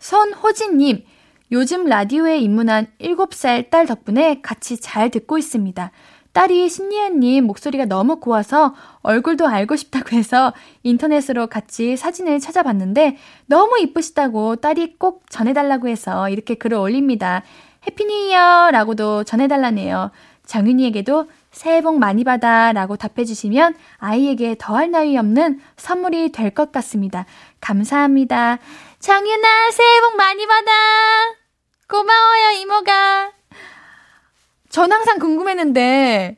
손호진님, 0.00 1.04
요즘 1.52 1.84
라디오에 1.86 2.38
입문한 2.38 2.88
7살 3.00 3.70
딸 3.70 3.86
덕분에 3.86 4.40
같이 4.42 4.78
잘 4.78 5.10
듣고 5.10 5.38
있습니다. 5.38 5.90
딸이 6.32 6.68
신예은님 6.68 7.46
목소리가 7.46 7.86
너무 7.86 8.20
고와서 8.20 8.74
얼굴도 9.00 9.46
알고 9.46 9.74
싶다고 9.76 10.14
해서 10.14 10.52
인터넷으로 10.82 11.46
같이 11.46 11.96
사진을 11.96 12.40
찾아봤는데 12.40 13.16
너무 13.46 13.78
이쁘시다고 13.78 14.56
딸이 14.56 14.96
꼭 14.98 15.24
전해달라고 15.30 15.88
해서 15.88 16.28
이렇게 16.28 16.54
글을 16.54 16.76
올립니다. 16.76 17.42
해피니어 17.86 18.70
라고도 18.70 19.24
전해달라네요. 19.24 20.10
정윤이에게도 20.44 21.30
새해 21.56 21.80
복 21.80 21.98
많이 21.98 22.22
받아 22.22 22.74
라고 22.74 22.96
답해주시면 22.98 23.76
아이에게 23.96 24.56
더할 24.58 24.90
나위 24.90 25.16
없는 25.16 25.58
선물이 25.78 26.30
될 26.32 26.50
것 26.50 26.70
같습니다. 26.70 27.24
감사합니다. 27.62 28.58
정윤아, 28.98 29.70
새해 29.70 30.00
복 30.02 30.16
많이 30.16 30.46
받아! 30.46 30.70
고마워요, 31.88 32.60
이모가. 32.60 33.32
전 34.68 34.92
항상 34.92 35.18
궁금했는데, 35.18 36.36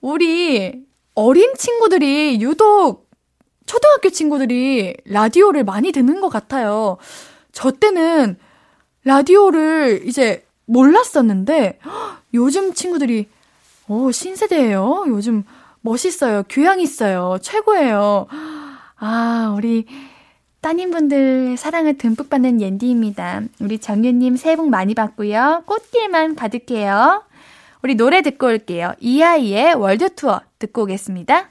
우리 0.00 0.82
어린 1.14 1.52
친구들이 1.54 2.40
유독 2.40 3.10
초등학교 3.66 4.08
친구들이 4.08 4.96
라디오를 5.04 5.64
많이 5.64 5.92
듣는 5.92 6.22
것 6.22 6.30
같아요. 6.30 6.96
저 7.52 7.70
때는 7.70 8.38
라디오를 9.04 10.04
이제 10.06 10.46
몰랐었는데, 10.64 11.80
요즘 12.32 12.72
친구들이 12.72 13.28
오, 13.88 14.12
신세대예요. 14.12 15.04
요즘 15.08 15.44
멋있어요. 15.80 16.42
교양 16.48 16.80
있어요. 16.80 17.38
최고예요. 17.40 18.26
아, 18.96 19.54
우리 19.56 19.86
따님분들 20.60 21.56
사랑을 21.56 21.96
듬뿍 21.96 22.28
받는 22.28 22.60
옌디입니다. 22.60 23.42
우리 23.60 23.78
정윤님 23.78 24.36
새해 24.36 24.56
복 24.56 24.68
많이 24.68 24.94
받고요. 24.94 25.62
꽃길만 25.66 26.34
가득해요. 26.36 27.22
우리 27.82 27.94
노래 27.94 28.22
듣고 28.22 28.48
올게요. 28.48 28.92
이아이의 29.00 29.74
월드 29.74 30.14
투어 30.14 30.40
듣고 30.58 30.82
오겠습니다. 30.82 31.50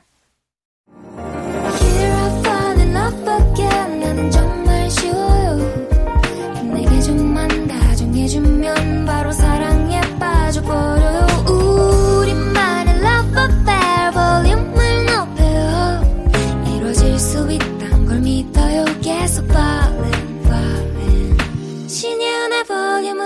주면 8.28 9.06
바로 9.06 9.32
사랑 9.32 9.77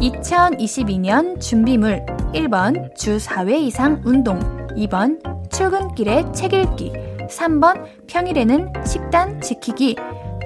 2022년 0.00 1.38
준비물 1.40 2.04
1번 2.32 2.94
주 2.96 3.18
4회 3.18 3.60
이상 3.60 4.00
운동 4.04 4.38
2번 4.70 5.20
출근길에 5.50 6.24
책 6.32 6.54
읽기 6.54 6.92
3번 7.28 7.84
평일에는 8.06 8.72
식단 8.84 9.40
지키기 9.42 9.96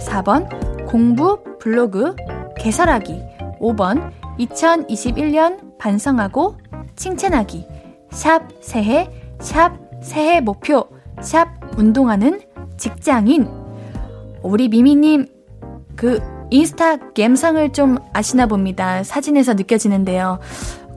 4번 0.00 0.86
공부 0.86 1.38
블로그 1.60 2.16
개설하기 2.58 3.22
5번 3.60 4.12
2021년 4.38 5.78
반성하고 5.78 6.56
칭찬하기. 6.96 7.66
샵 8.10 8.48
새해 8.60 9.08
샵 9.40 9.72
새해 10.02 10.40
목표 10.40 10.88
샵 11.20 11.48
운동하는 11.78 12.40
직장인. 12.76 13.48
우리 14.42 14.68
미미님 14.68 15.26
그 15.94 16.33
인스타 16.50 17.12
갬상을 17.14 17.72
좀 17.72 17.98
아시나 18.12 18.46
봅니다. 18.46 19.02
사진에서 19.02 19.54
느껴지는데요. 19.54 20.38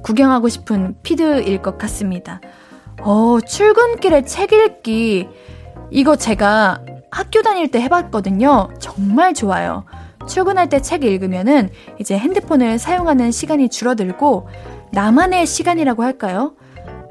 구경하고 0.03 0.49
싶은 0.49 0.95
피드일 1.03 1.61
것 1.61 1.77
같습니다. 1.77 2.41
어, 3.01 3.39
출근길에 3.41 4.23
책 4.23 4.53
읽기. 4.53 5.27
이거 5.91 6.15
제가 6.15 6.81
학교 7.11 7.41
다닐 7.41 7.69
때 7.71 7.81
해봤거든요. 7.81 8.69
정말 8.79 9.33
좋아요. 9.33 9.85
출근할 10.27 10.69
때 10.69 10.79
책 10.81 11.03
읽으면은 11.03 11.69
이제 11.99 12.17
핸드폰을 12.17 12.79
사용하는 12.79 13.31
시간이 13.31 13.69
줄어들고 13.69 14.49
나만의 14.91 15.45
시간이라고 15.45 16.03
할까요? 16.03 16.53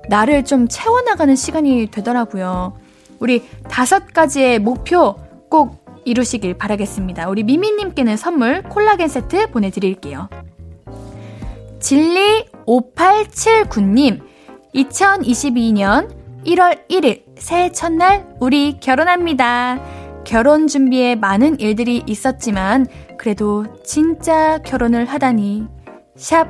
나를 0.08 0.44
좀 0.44 0.68
채워나가는 0.68 1.34
시간이 1.34 1.88
되더라고요. 1.90 2.74
우리 3.18 3.48
다섯 3.68 4.12
가지의 4.12 4.58
목표 4.58 5.16
꼭 5.50 5.85
이루시길 6.06 6.54
바라겠습니다. 6.54 7.28
우리 7.28 7.42
미미님께는 7.42 8.16
선물 8.16 8.62
콜라겐 8.62 9.08
세트 9.08 9.50
보내드릴게요. 9.50 10.30
진리 11.80 12.46
5879님, 12.66 14.22
2022년 14.74 16.14
1월 16.46 16.88
1일 16.88 17.24
새해 17.36 17.70
첫날 17.72 18.26
우리 18.40 18.78
결혼합니다. 18.80 19.82
결혼 20.24 20.66
준비에 20.66 21.14
많은 21.14 21.60
일들이 21.60 22.02
있었지만 22.06 22.86
그래도 23.18 23.66
진짜 23.84 24.58
결혼을 24.58 25.04
하다니. 25.06 25.66
샵 26.16 26.48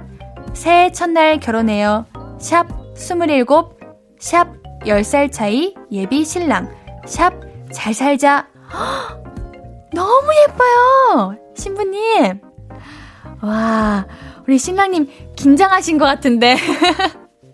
새해 0.55 0.93
첫날 0.93 1.41
결혼해요. 1.41 2.07
샵 2.39 2.67
27, 2.95 3.47
샵 4.19 4.49
10살 4.81 5.33
차이 5.33 5.75
예비 5.91 6.25
신랑, 6.25 6.71
샵 7.05 7.33
잘 7.73 7.93
살자. 7.93 8.49
너무 9.97 10.29
예뻐요! 10.47 11.37
신부님. 11.57 12.43
와, 13.43 14.07
우리 14.47 14.59
신랑님 14.59 15.09
긴장하신 15.35 15.97
것 15.97 16.05
같은데. 16.05 16.55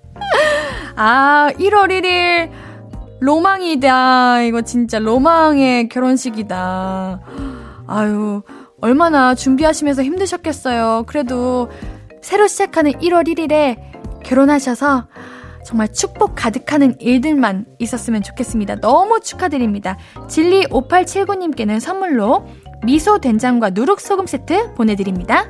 아, 0.96 1.50
1월 1.56 1.88
1일 1.90 2.50
로망이다. 3.20 4.42
이거 4.42 4.62
진짜 4.62 4.98
로망의 4.98 5.88
결혼식이다. 5.88 7.20
아유, 7.86 8.42
얼마나 8.80 9.36
준비하시면서 9.36 10.02
힘드셨겠어요. 10.02 11.04
그래도 11.06 11.70
새로 12.22 12.48
시작하는 12.48 12.90
1월 12.94 13.28
1일에 13.28 13.76
결혼하셔서 14.24 15.06
정말 15.64 15.92
축복 15.92 16.34
가득하는 16.34 16.96
일들만 17.00 17.66
있었으면 17.78 18.22
좋겠습니다. 18.22 18.80
너무 18.80 19.20
축하드립니다. 19.20 19.96
진리 20.28 20.64
5879님께는 20.66 21.80
선물로 21.80 22.46
미소 22.84 23.18
된장과 23.18 23.70
누룩 23.70 24.00
소금 24.00 24.26
세트 24.26 24.74
보내드립니다. 24.74 25.46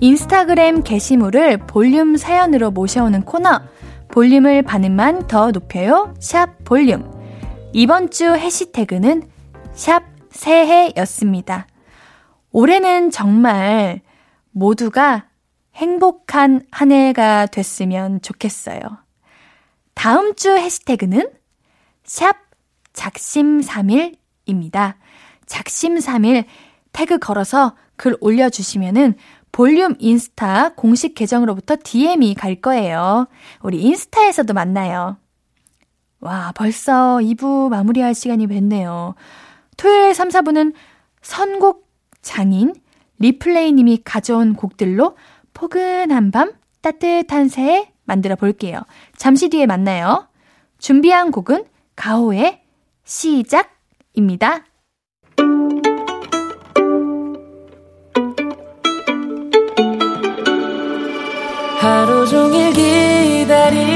인스타그램 0.00 0.82
게시물을 0.82 1.58
볼륨 1.66 2.16
사연으로 2.16 2.70
모셔오는 2.70 3.22
코너 3.22 3.60
볼륨을 4.08 4.62
반음만 4.62 5.26
더 5.26 5.50
높여요 5.50 6.14
샵 6.20 6.64
볼륨 6.64 7.10
이번 7.72 8.10
주 8.10 8.34
해시태그는 8.34 9.22
샵 9.72 10.02
새해였습니다. 10.30 11.66
올해는 12.52 13.10
정말 13.10 14.00
모두가 14.56 15.26
행복한 15.74 16.62
한 16.70 16.90
해가 16.90 17.44
됐으면 17.44 18.22
좋겠어요. 18.22 18.80
다음 19.92 20.34
주 20.34 20.56
해시태그는 20.56 21.30
샵 22.04 22.36
작심3일입니다. 22.94 24.94
작심3일 25.44 26.46
태그 26.92 27.18
걸어서 27.18 27.76
글 27.96 28.16
올려주시면은 28.20 29.16
볼륨 29.52 29.94
인스타 29.98 30.70
공식 30.70 31.14
계정으로부터 31.14 31.76
DM이 31.82 32.34
갈 32.34 32.56
거예요. 32.56 33.26
우리 33.60 33.82
인스타에서도 33.82 34.54
만나요. 34.54 35.18
와, 36.20 36.52
벌써 36.54 37.18
2부 37.18 37.68
마무리할 37.68 38.14
시간이 38.14 38.46
됐네요. 38.46 39.16
토요일 39.76 40.14
3, 40.14 40.28
4부는 40.28 40.72
선곡 41.20 41.86
장인 42.22 42.72
리플레이님이 43.18 44.02
가져온 44.04 44.54
곡들로 44.54 45.16
포근한 45.54 46.30
밤, 46.30 46.52
따뜻한 46.82 47.48
새해 47.48 47.90
만들어 48.04 48.36
볼게요. 48.36 48.82
잠시 49.16 49.48
뒤에 49.48 49.66
만나요. 49.66 50.28
준비한 50.78 51.30
곡은 51.30 51.64
가호의 51.96 52.62
시작입니다. 53.04 54.64
하루 61.78 62.26
종일 62.26 62.72
기다린 62.72 63.95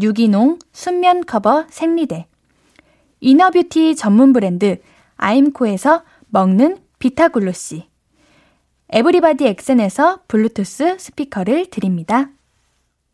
유기농 0.00 0.58
순면 0.72 1.26
커버 1.26 1.66
생리대. 1.70 2.26
inner 3.20 3.55
beauty 3.55 3.96
전문 3.96 4.32
브랜드 4.32 4.80
아임코에서 5.16 6.02
먹는 6.28 6.78
비타글로시. 6.98 7.88
에브리바디 8.90 9.46
엑센에서 9.46 10.20
블루투스 10.28 10.96
스피커를 10.98 11.66
드립니다. 11.66 12.30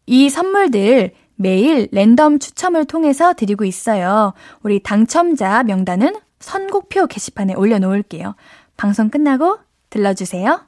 이 0.07 0.29
선물들 0.29 1.13
매일 1.37 1.89
랜덤 1.91 2.39
추첨을 2.39 2.85
통해서 2.85 3.33
드리고 3.33 3.65
있어요. 3.65 4.35
우리 4.63 4.81
당첨자 4.81 5.63
명단은 5.65 6.15
선곡표 6.39 7.07
게시판에 7.07 7.55
올려놓을게요. 7.55 8.37
방송 8.77 9.09
끝나고 9.09 9.59
들러주세요. 9.91 10.67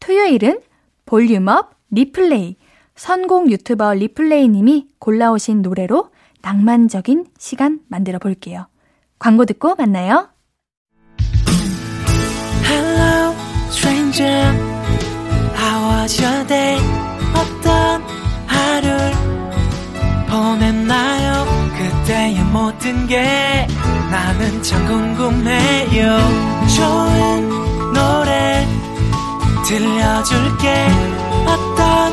토요일은 0.00 0.60
볼륨업 1.06 1.74
리플레이 1.90 2.56
선곡 2.96 3.50
유튜버 3.50 3.94
리플레이님이 3.94 4.88
골라오신 4.98 5.62
노래로 5.62 6.10
낭만적인 6.42 7.26
시간 7.38 7.80
만들어 7.88 8.18
볼게요. 8.18 8.66
광고 9.18 9.44
듣고 9.44 9.74
만나요. 9.74 10.28
Hello, 12.64 13.34
stranger. 13.68 14.52
How 15.56 16.02
was 16.02 16.22
your 16.22 16.46
day? 16.46 16.78
어떤 17.34 18.02
하루를 18.46 19.12
보냈나요? 20.28 21.44
그때의 21.76 22.44
모든 22.44 23.06
게 23.06 23.66
나는 24.10 24.62
참 24.62 24.86
궁금해요. 24.86 26.18
좋은 26.76 27.48
노래 27.92 28.66
들려줄게. 29.66 30.86
어떤 31.46 32.12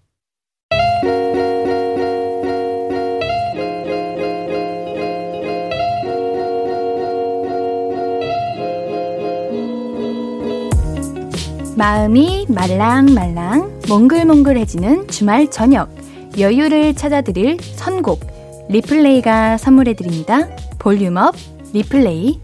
마음이 11.81 12.45
말랑말랑 12.47 13.79
몽글몽글해지는 13.89 15.07
주말 15.07 15.49
저녁 15.49 15.89
여유를 16.37 16.93
찾아드릴 16.93 17.57
선곡 17.59 18.67
리플레이가 18.69 19.57
선물해드립니다. 19.57 20.47
볼륨업 20.77 21.33
리플레이 21.73 22.39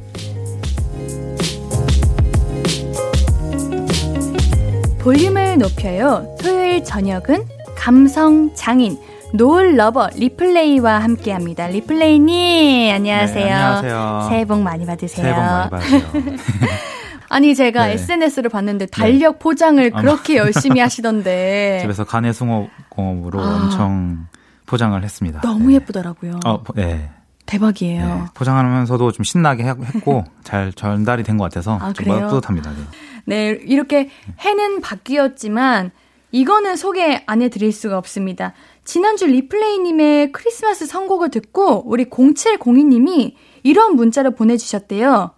볼륨을 4.98 5.60
높여요. 5.60 6.36
토요일 6.42 6.84
저녁은 6.84 7.46
감성 7.76 8.56
장인 8.56 8.98
노을 9.34 9.78
러버 9.78 10.10
리플레이와 10.16 10.98
함께 10.98 11.32
합니다. 11.32 11.68
리플레이님, 11.68 12.92
안녕하세요. 12.92 13.46
네, 13.46 13.52
안녕하세요. 13.52 14.28
새해 14.30 14.46
복 14.46 14.62
많이 14.62 14.88
받으세요. 14.88 15.24
새해 15.24 15.36
복 15.36 15.44
많이 15.44 15.70
받으세요. 15.70 16.88
아니, 17.30 17.56
제가 17.56 17.88
네. 17.88 17.94
SNS를 17.94 18.50
봤는데 18.50 18.86
달력 18.88 19.40
포장을 19.40 19.90
그렇게 19.92 20.38
열심히 20.38 20.80
하시던데. 20.80 21.80
집에서 21.84 22.04
간의 22.06 22.34
숭어공업으로 22.34 23.40
아. 23.42 23.56
엄청 23.64 24.28
포장을 24.66 25.02
했습니다. 25.04 25.42
너무 25.42 25.68
네. 25.70 25.76
예쁘더라고요. 25.76 26.40
어, 26.46 26.62
포- 26.64 26.74
네. 26.74 27.10
대박이에요. 27.46 28.06
네. 28.06 28.22
포장하면서도 28.34 29.12
좀 29.14 29.24
신나게 29.24 29.64
해- 29.64 29.70
했고 29.96 30.26
잘 30.44 30.74
전달이 30.74 31.24
된 31.24 31.38
것 31.38 31.46
같아서 31.46 31.78
아, 31.82 31.94
좀 31.94 32.06
그래요? 32.06 32.28
뿌듯합니다. 32.28 32.72
네. 32.72 32.78
네, 33.26 33.60
이렇게 33.66 34.10
해는 34.40 34.82
바뀌었지만 34.82 35.92
이거는 36.32 36.76
소개 36.76 37.24
안 37.26 37.42
해드릴 37.42 37.72
수가 37.72 37.98
없습니다. 37.98 38.54
지난주 38.84 39.26
리플레이님의 39.28 40.32
크리스마스 40.34 40.86
선곡을 40.86 41.30
듣고 41.32 41.84
우리 41.90 42.06
0702님이 42.10 43.34
이런 43.64 43.96
문자를 43.96 44.36
보내주셨대요. 44.36 45.32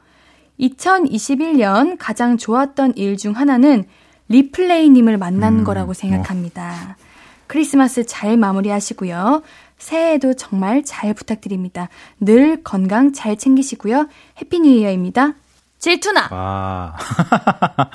2021년 0.60 1.96
가장 2.00 2.38
좋았던 2.38 2.94
일 2.98 3.18
중 3.18 3.34
하나는 3.36 3.86
리플레이님을 4.30 5.18
만난 5.18 5.60
음, 5.60 5.64
거라고 5.64 5.94
생각합니다. 5.94 6.98
크리스마스 7.48 8.06
잘 8.06 8.38
마무리하시고요. 8.38 9.42
새해에도 9.78 10.36
정말 10.36 10.84
잘 10.84 11.14
부탁드립니다. 11.14 11.90
늘 12.20 12.64
건강 12.64 13.12
잘 13.14 13.38
챙기시고요. 13.38 14.08
Happy 14.42 14.60
New 14.60 14.70
Year입니다. 14.70 15.34
질투나! 15.80 16.28
와. 16.32 16.96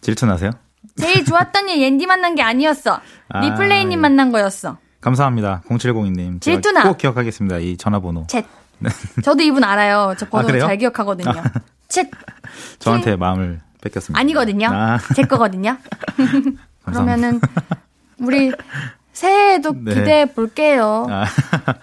질투나세요? 0.00 0.52
제일 0.96 1.24
좋았던 1.24 1.68
일 1.68 1.82
옌디 1.82 2.06
만난 2.06 2.34
게 2.34 2.42
아니었어. 2.42 3.00
아, 3.28 3.40
리플레이님 3.40 3.92
예. 3.92 3.96
만난 3.96 4.32
거였어. 4.32 4.78
감사합니다. 5.00 5.62
0702님. 5.68 6.40
질투나. 6.40 6.84
꼭 6.84 6.96
기억하겠습니다. 6.98 7.58
이 7.58 7.76
전화번호. 7.76 8.26
챗. 8.28 8.44
저도 9.22 9.42
이분 9.42 9.62
알아요. 9.64 10.14
저 10.18 10.26
번호 10.28 10.48
아? 10.56 10.58
잘 10.66 10.78
기억하거든요. 10.78 11.42
챗. 11.90 12.08
저한테 12.78 13.16
마음을 13.16 13.60
뺏겼습니다. 13.82 14.18
아니거든요. 14.18 14.68
아, 14.70 14.98
제 15.14 15.22
거거든요. 15.22 15.76
그러면은 16.84 17.40
우리 18.18 18.52
새해에도 19.12 19.72
네. 19.72 19.94
기대해 19.94 20.32
볼게요. 20.32 21.06
아, 21.10 21.26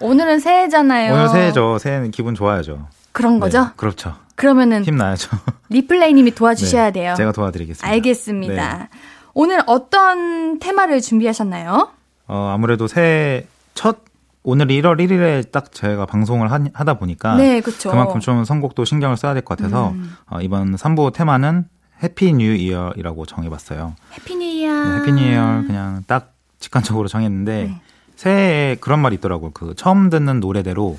오늘은 0.00 0.40
새해잖아요. 0.40 1.12
오늘 1.14 1.28
새해죠. 1.28 1.78
새해는 1.78 2.10
기분 2.10 2.34
좋아야죠. 2.34 2.88
그런 3.12 3.38
거죠? 3.38 3.62
네, 3.64 3.70
그렇죠. 3.76 4.16
그러면 4.34 4.84
힘나야죠. 4.84 5.30
리플레이님이 5.68 6.34
도와주셔야 6.34 6.86
네, 6.86 6.92
돼요. 6.92 7.14
제가 7.16 7.32
도와드리겠습니다. 7.32 7.88
알겠습니다. 7.88 8.78
네. 8.78 8.88
오늘 9.34 9.60
어떤 9.66 10.58
테마를 10.58 11.00
준비하셨나요? 11.00 11.90
어, 12.28 12.50
아무래도 12.54 12.86
새해 12.86 13.46
첫 13.74 13.98
오늘 14.42 14.66
1월 14.68 14.96
1일에 14.98 15.50
딱 15.50 15.72
제가 15.72 16.06
방송을 16.06 16.50
하, 16.50 16.60
하다 16.72 16.94
보니까 16.94 17.36
네. 17.36 17.60
그만큼 17.60 18.20
좀 18.20 18.44
선곡도 18.44 18.84
신경을 18.84 19.16
써야 19.16 19.34
될 19.34 19.42
것 19.42 19.56
같아서 19.58 19.90
음. 19.90 20.14
어, 20.30 20.40
이번 20.40 20.74
3부 20.76 21.12
테마는 21.12 21.64
Happy 22.02 22.32
New 22.32 22.54
Year이라고 22.54 23.26
정해봤어요. 23.26 23.94
Happy 24.14 24.36
New 24.36 24.44
Year. 24.44 24.72
네, 24.72 24.96
Happy 25.00 25.12
New 25.12 25.22
Year 25.32 25.64
그냥 25.66 26.02
딱 26.06 26.34
직관적으로 26.60 27.08
정했는데 27.08 27.64
네. 27.64 27.80
새해에 28.16 28.76
그런 28.76 29.00
말이 29.00 29.16
있더라고요. 29.16 29.50
그 29.52 29.74
처음 29.76 30.08
듣는 30.10 30.40
노래대로 30.40 30.98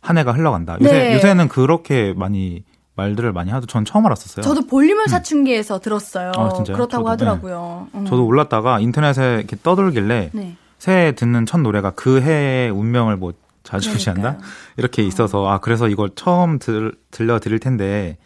한 0.00 0.18
해가 0.18 0.32
흘러간다. 0.32 0.76
요새 0.80 0.92
네. 0.92 1.14
요새는 1.14 1.48
그렇게 1.48 2.12
많이 2.16 2.62
말들을 2.96 3.32
많이 3.32 3.50
하도 3.50 3.66
전 3.66 3.84
처음 3.84 4.06
알았었어요. 4.06 4.42
저도 4.44 4.66
볼륨을 4.66 5.08
사춘기에서 5.08 5.80
들었어요. 5.80 6.30
아, 6.36 6.50
진짜요? 6.52 6.76
그렇다고 6.76 7.04
저도, 7.04 7.10
하더라고요. 7.10 7.88
음. 7.94 8.04
저도 8.06 8.24
올랐다가 8.24 8.78
인터넷에 8.80 9.36
이렇게 9.38 9.56
떠돌길래 9.62 10.30
네. 10.32 10.56
새해 10.84 11.12
듣는 11.12 11.46
첫 11.46 11.62
노래가 11.62 11.92
그 11.92 12.20
해의 12.20 12.68
운명을 12.68 13.16
뭐 13.16 13.32
좌지우지한다 13.62 14.20
그러니까요. 14.20 14.50
이렇게 14.76 15.02
있어서 15.02 15.48
아 15.48 15.58
그래서 15.58 15.88
이걸 15.88 16.10
처음 16.14 16.58
들, 16.58 16.92
들려 17.10 17.38
드릴 17.38 17.58
텐데 17.58 18.18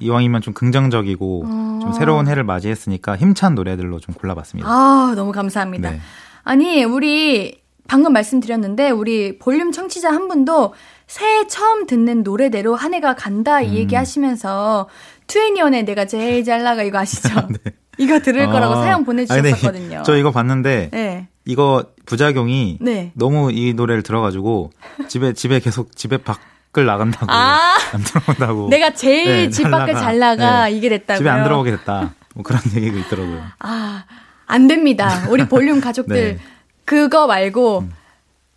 이왕이면 0.00 0.42
좀 0.42 0.52
긍정적이고 0.52 1.44
어. 1.46 1.78
좀 1.80 1.94
새로운 1.94 2.28
해를 2.28 2.44
맞이했으니까 2.44 3.16
힘찬 3.16 3.54
노래들로 3.54 3.98
좀 4.00 4.14
골라봤습니다. 4.14 4.68
아, 4.68 5.14
너무 5.16 5.32
감사합니다. 5.32 5.90
네. 5.90 6.00
아니, 6.44 6.84
우리 6.84 7.62
방금 7.88 8.12
말씀드렸는데 8.12 8.90
우리 8.90 9.38
볼륨 9.38 9.72
청취자 9.72 10.10
한 10.10 10.28
분도 10.28 10.74
새해 11.06 11.46
처음 11.46 11.86
듣는 11.86 12.22
노래대로 12.24 12.74
한 12.74 12.92
해가 12.92 13.14
간다 13.14 13.62
이 13.62 13.68
음. 13.68 13.74
얘기 13.74 13.94
하시면서 13.94 14.90
투애니언의 15.28 15.86
내가 15.86 16.04
제일 16.04 16.44
잘 16.44 16.62
나가 16.62 16.82
이거 16.82 16.98
아시죠? 16.98 17.28
이거 17.96 18.20
들을 18.20 18.46
거라고 18.48 18.74
아. 18.74 18.82
사연 18.82 18.96
아니, 18.96 19.04
보내주셨었거든요. 19.06 19.88
근데 19.88 20.02
저 20.04 20.16
이거 20.18 20.30
봤는데 20.30 20.90
네. 20.92 21.28
이거 21.46 21.84
부작용이 22.04 22.78
네. 22.80 23.12
너무 23.14 23.50
이 23.52 23.72
노래를 23.72 24.02
들어가지고 24.02 24.70
집에 25.08 25.32
집에 25.32 25.60
계속 25.60 25.96
집에 25.96 26.18
밖을 26.18 26.84
나간다고 26.84 27.26
아. 27.30 27.76
안 27.92 28.02
들어온다고 28.02 28.68
내가 28.68 28.92
제일 28.92 29.24
네, 29.24 29.50
집잘 29.50 29.70
밖을. 29.70 29.94
잘 29.94 30.18
나가 30.18 30.64
네. 30.68 30.72
이게 30.76 30.88
됐다고요. 30.88 31.18
집에 31.18 31.30
안 31.30 31.44
들어오게 31.44 31.70
됐다 31.70 32.14
뭐 32.34 32.42
그런 32.42 32.60
얘기가 32.74 32.98
있더라고요. 32.98 33.42
아, 33.60 34.04
안 34.46 34.66
됩니다. 34.66 35.26
우리 35.30 35.46
볼륨 35.48 35.80
가족들 35.80 36.14
네. 36.16 36.32
음. 36.32 36.38
그거 36.84 37.26
말고 37.26 37.84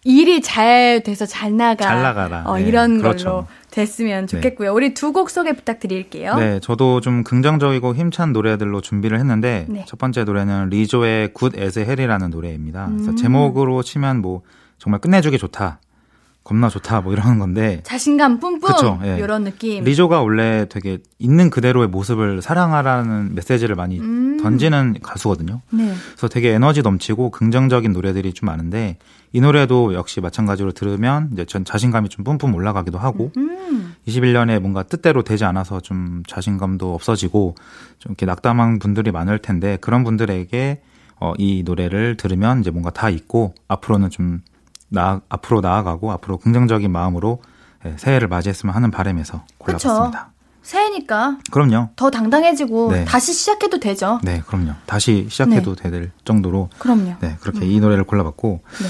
일이 0.05 0.41
잘 0.41 1.01
돼서 1.03 1.25
잘 1.25 1.55
나가. 1.57 1.83
잘 1.85 2.01
나가라. 2.01 2.43
어, 2.45 2.57
네, 2.57 2.63
이런 2.63 2.99
그렇죠. 2.99 3.25
걸로 3.29 3.47
됐으면 3.71 4.27
좋겠고요. 4.27 4.73
우리 4.73 4.93
두 4.93 5.11
곡 5.11 5.29
소개 5.29 5.53
부탁드릴게요. 5.53 6.35
네, 6.35 6.59
저도 6.61 7.01
좀 7.01 7.23
긍정적이고 7.23 7.95
힘찬 7.95 8.31
노래들로 8.31 8.81
준비를 8.81 9.19
했는데 9.19 9.65
네. 9.67 9.83
첫 9.87 9.97
번째 9.99 10.23
노래는 10.23 10.69
리조의 10.69 11.33
Good 11.33 11.59
as 11.59 11.79
Hell이라는 11.79 12.29
노래입니다. 12.29 12.87
음. 12.87 12.97
그래서 12.97 13.15
제목으로 13.15 13.83
치면 13.83 14.21
뭐 14.21 14.41
정말 14.77 15.01
끝내주기 15.01 15.37
좋다, 15.37 15.79
겁나 16.49 16.67
좋다 16.67 17.01
뭐 17.01 17.13
이러는 17.13 17.37
건데 17.37 17.81
자신감 17.83 18.39
뿜뿜 18.39 18.59
그쵸, 18.61 18.99
예. 19.03 19.19
이런 19.19 19.43
느낌. 19.43 19.83
리조가 19.83 20.23
원래 20.23 20.65
되게 20.67 20.97
있는 21.19 21.51
그대로의 21.51 21.87
모습을 21.89 22.41
사랑하라는 22.41 23.35
메시지를 23.35 23.75
많이 23.75 23.99
음. 23.99 24.39
던지는 24.41 24.95
가수거든요. 25.03 25.61
네. 25.69 25.93
그래서 26.13 26.27
되게 26.27 26.49
에너지 26.49 26.81
넘치고 26.81 27.29
긍정적인 27.29 27.93
노래들이 27.93 28.33
좀 28.33 28.47
많은데 28.47 28.97
이 29.31 29.41
노래도 29.41 29.93
역시 29.93 30.21
마찬가지로 30.21 30.71
들으면 30.71 31.29
이제 31.33 31.45
전 31.45 31.63
자신감이 31.63 32.09
좀 32.09 32.25
뿜뿜 32.25 32.55
올라가기도 32.55 32.97
하고 32.97 33.31
음. 33.37 33.93
21년에 34.07 34.59
뭔가 34.59 34.81
뜻대로 34.81 35.21
되지 35.21 35.45
않아서 35.45 35.79
좀 35.79 36.23
자신감도 36.27 36.95
없어지고 36.95 37.53
좀 37.99 38.09
이렇게 38.13 38.25
낙담한 38.25 38.79
분들이 38.79 39.11
많을 39.11 39.37
텐데 39.37 39.77
그런 39.81 40.03
분들에게 40.03 40.81
어, 41.19 41.33
이 41.37 41.61
노래를 41.63 42.17
들으면 42.17 42.61
이제 42.61 42.71
뭔가 42.71 42.89
다 42.89 43.11
있고 43.11 43.53
앞으로는 43.67 44.09
좀 44.09 44.41
나, 44.89 45.21
앞으로 45.29 45.61
나아가고 45.61 46.11
앞으로 46.11 46.37
긍정적인 46.37 46.91
마음으로 46.91 47.41
예, 47.85 47.95
새해를 47.97 48.27
맞이했으면 48.27 48.75
하는 48.75 48.91
바람에서 48.91 49.43
골라봤습니다. 49.57 50.31
새해니까 50.61 51.37
그럼요. 51.51 51.89
더 51.95 52.09
당당해지고 52.11 52.91
네. 52.91 53.05
다시 53.05 53.33
시작해도 53.33 53.79
되죠. 53.79 54.19
네, 54.23 54.41
그럼요. 54.45 54.73
다시 54.85 55.27
시작해도 55.29 55.75
될 55.75 56.11
정도로 56.25 56.69
그럼요. 56.77 57.15
네, 57.21 57.37
그렇게 57.39 57.65
이 57.65 57.79
노래를 57.79 58.03
골라봤고, 58.03 58.61
네. 58.81 58.87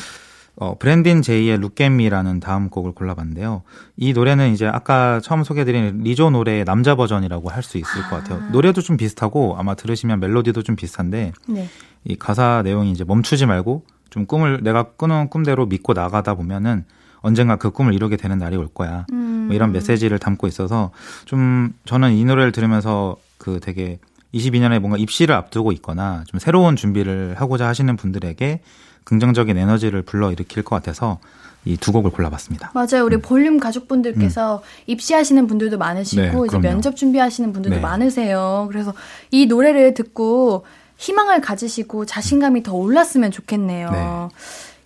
어, 0.56 0.76
브랜딘 0.78 1.22
제이의 1.22 1.58
룩겜미라는 1.60 2.40
다음 2.42 2.70
곡을 2.70 2.92
골라봤는데요. 2.94 3.62
이 3.96 4.12
노래는 4.12 4.52
이제 4.52 4.66
아까 4.68 5.22
처음 5.22 5.44
소개해드린 5.44 6.02
리조 6.04 6.32
노래의 6.32 6.66
남자 6.66 6.96
버전이라고 6.96 7.50
할 7.50 7.64
수 7.64 7.78
있을 7.78 8.02
것 8.10 8.18
같아요. 8.24 8.42
노래도 8.52 8.82
좀 8.82 8.98
비슷하고 8.98 9.56
아마 9.58 9.76
들으시면 9.76 10.20
멜로디도 10.20 10.64
좀 10.64 10.76
비슷한데 10.76 11.32
네. 11.48 11.70
이 12.04 12.16
가사 12.18 12.62
내용이 12.64 12.92
이제 12.92 13.04
멈추지 13.06 13.46
말고 13.46 13.86
좀 14.10 14.26
꿈을 14.26 14.62
내가 14.64 14.84
꾸는 14.84 15.30
꿈대로 15.30 15.66
믿고 15.66 15.94
나가다 15.94 16.36
보면은 16.36 16.86
언젠가 17.22 17.58
그 17.58 17.72
꿈을 17.72 17.94
이루게 17.94 18.18
되는 18.18 18.38
날이 18.38 18.56
올 18.56 18.68
거야. 18.68 19.06
음. 19.12 19.46
뭐 19.48 19.56
이런 19.56 19.72
메시지를 19.72 20.20
담고 20.20 20.48
있어서 20.48 20.92
좀 21.26 21.74
저는 21.86 22.14
이 22.14 22.24
노래를 22.26 22.52
들으면서 22.52 23.18
그 23.38 23.60
되게 23.62 24.00
22년에 24.34 24.80
뭔가 24.80 24.98
입시를 24.98 25.36
앞두고 25.36 25.72
있거나 25.74 26.24
좀 26.28 26.40
새로운 26.40 26.76
준비를 26.76 27.36
하고자 27.38 27.68
하시는 27.68 27.96
분들에게 27.96 28.62
긍정적인 29.04 29.58
에너지를 29.58 30.04
불러일으킬 30.04 30.64
것 30.64 30.76
같아서 30.76 31.20
이 31.66 31.76
두 31.76 31.92
곡을 31.92 32.12
골라봤습니다. 32.12 32.72
맞아요. 32.74 33.04
우리 33.06 33.18
볼륨 33.18 33.60
가족분들께서 33.60 34.64
입시하시는 34.88 35.46
분들도 35.48 35.78
많으시고 35.78 36.22
네, 36.22 36.48
이제. 36.48 36.58
면접 36.60 36.96
준비하시는 36.96 37.52
분들도 37.52 37.76
네. 37.78 37.82
많으세요. 37.82 38.68
그래서 38.72 38.94
이 39.32 39.46
노래를 39.46 39.94
듣고 39.94 40.66
희망을 41.00 41.40
가지시고 41.40 42.06
자신감이 42.06 42.62
더 42.62 42.76
올랐으면 42.76 43.32
좋겠네요. 43.32 43.90
네. 43.90 44.28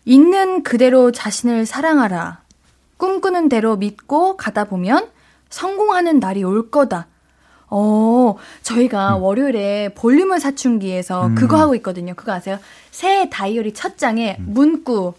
있는 0.05 0.61
그대로 0.61 1.11
자신을 1.11 1.65
사랑하라. 1.65 2.39
꿈꾸는 2.97 3.49
대로 3.49 3.75
믿고 3.75 4.37
가다 4.37 4.65
보면 4.65 5.07
성공하는 5.49 6.19
날이 6.19 6.43
올 6.43 6.69
거다. 6.69 7.07
어, 7.67 8.35
저희가 8.61 9.17
월요일에 9.17 9.95
볼륨을 9.95 10.39
사춘기에서 10.39 11.27
음. 11.27 11.35
그거 11.35 11.57
하고 11.57 11.73
있거든요. 11.75 12.13
그거 12.13 12.31
아세요? 12.31 12.59
새해 12.91 13.31
다이어리 13.31 13.73
첫 13.73 13.97
장에 13.97 14.37
문구, 14.39 15.13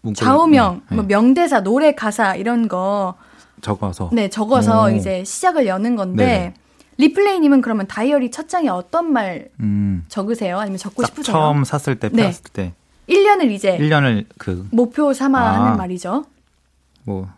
문구를, 0.00 0.14
좌우명, 0.16 0.82
네, 0.88 0.96
뭐 0.96 1.04
네. 1.04 1.14
명대사, 1.14 1.60
노래 1.60 1.94
가사 1.94 2.34
이런 2.34 2.66
거 2.66 3.14
적어서 3.62 4.10
네, 4.12 4.28
적어서 4.28 4.86
오. 4.86 4.90
이제 4.90 5.22
시작을 5.22 5.68
여는 5.68 5.94
건데 5.94 6.24
네네. 6.24 6.54
리플레이님은 7.00 7.60
그러면 7.62 7.86
다이어리 7.86 8.30
첫 8.30 8.48
장에 8.48 8.68
어떤 8.68 9.12
말 9.12 9.48
음, 9.60 10.04
적으세요? 10.08 10.58
아니면 10.58 10.78
적고 10.78 11.02
딱 11.02 11.08
싶으세요? 11.08 11.32
처음 11.32 11.64
샀을 11.64 11.98
때 11.98 12.08
네. 12.10 12.22
펴었을 12.22 12.42
때 12.52 12.74
1년을 13.08 13.50
이제 13.50 13.76
1년을 13.78 14.26
그 14.38 14.66
목표 14.70 15.12
삼아 15.12 15.38
아. 15.40 15.64
하는 15.64 15.76
말이죠. 15.78 16.24
뭐 17.04 17.28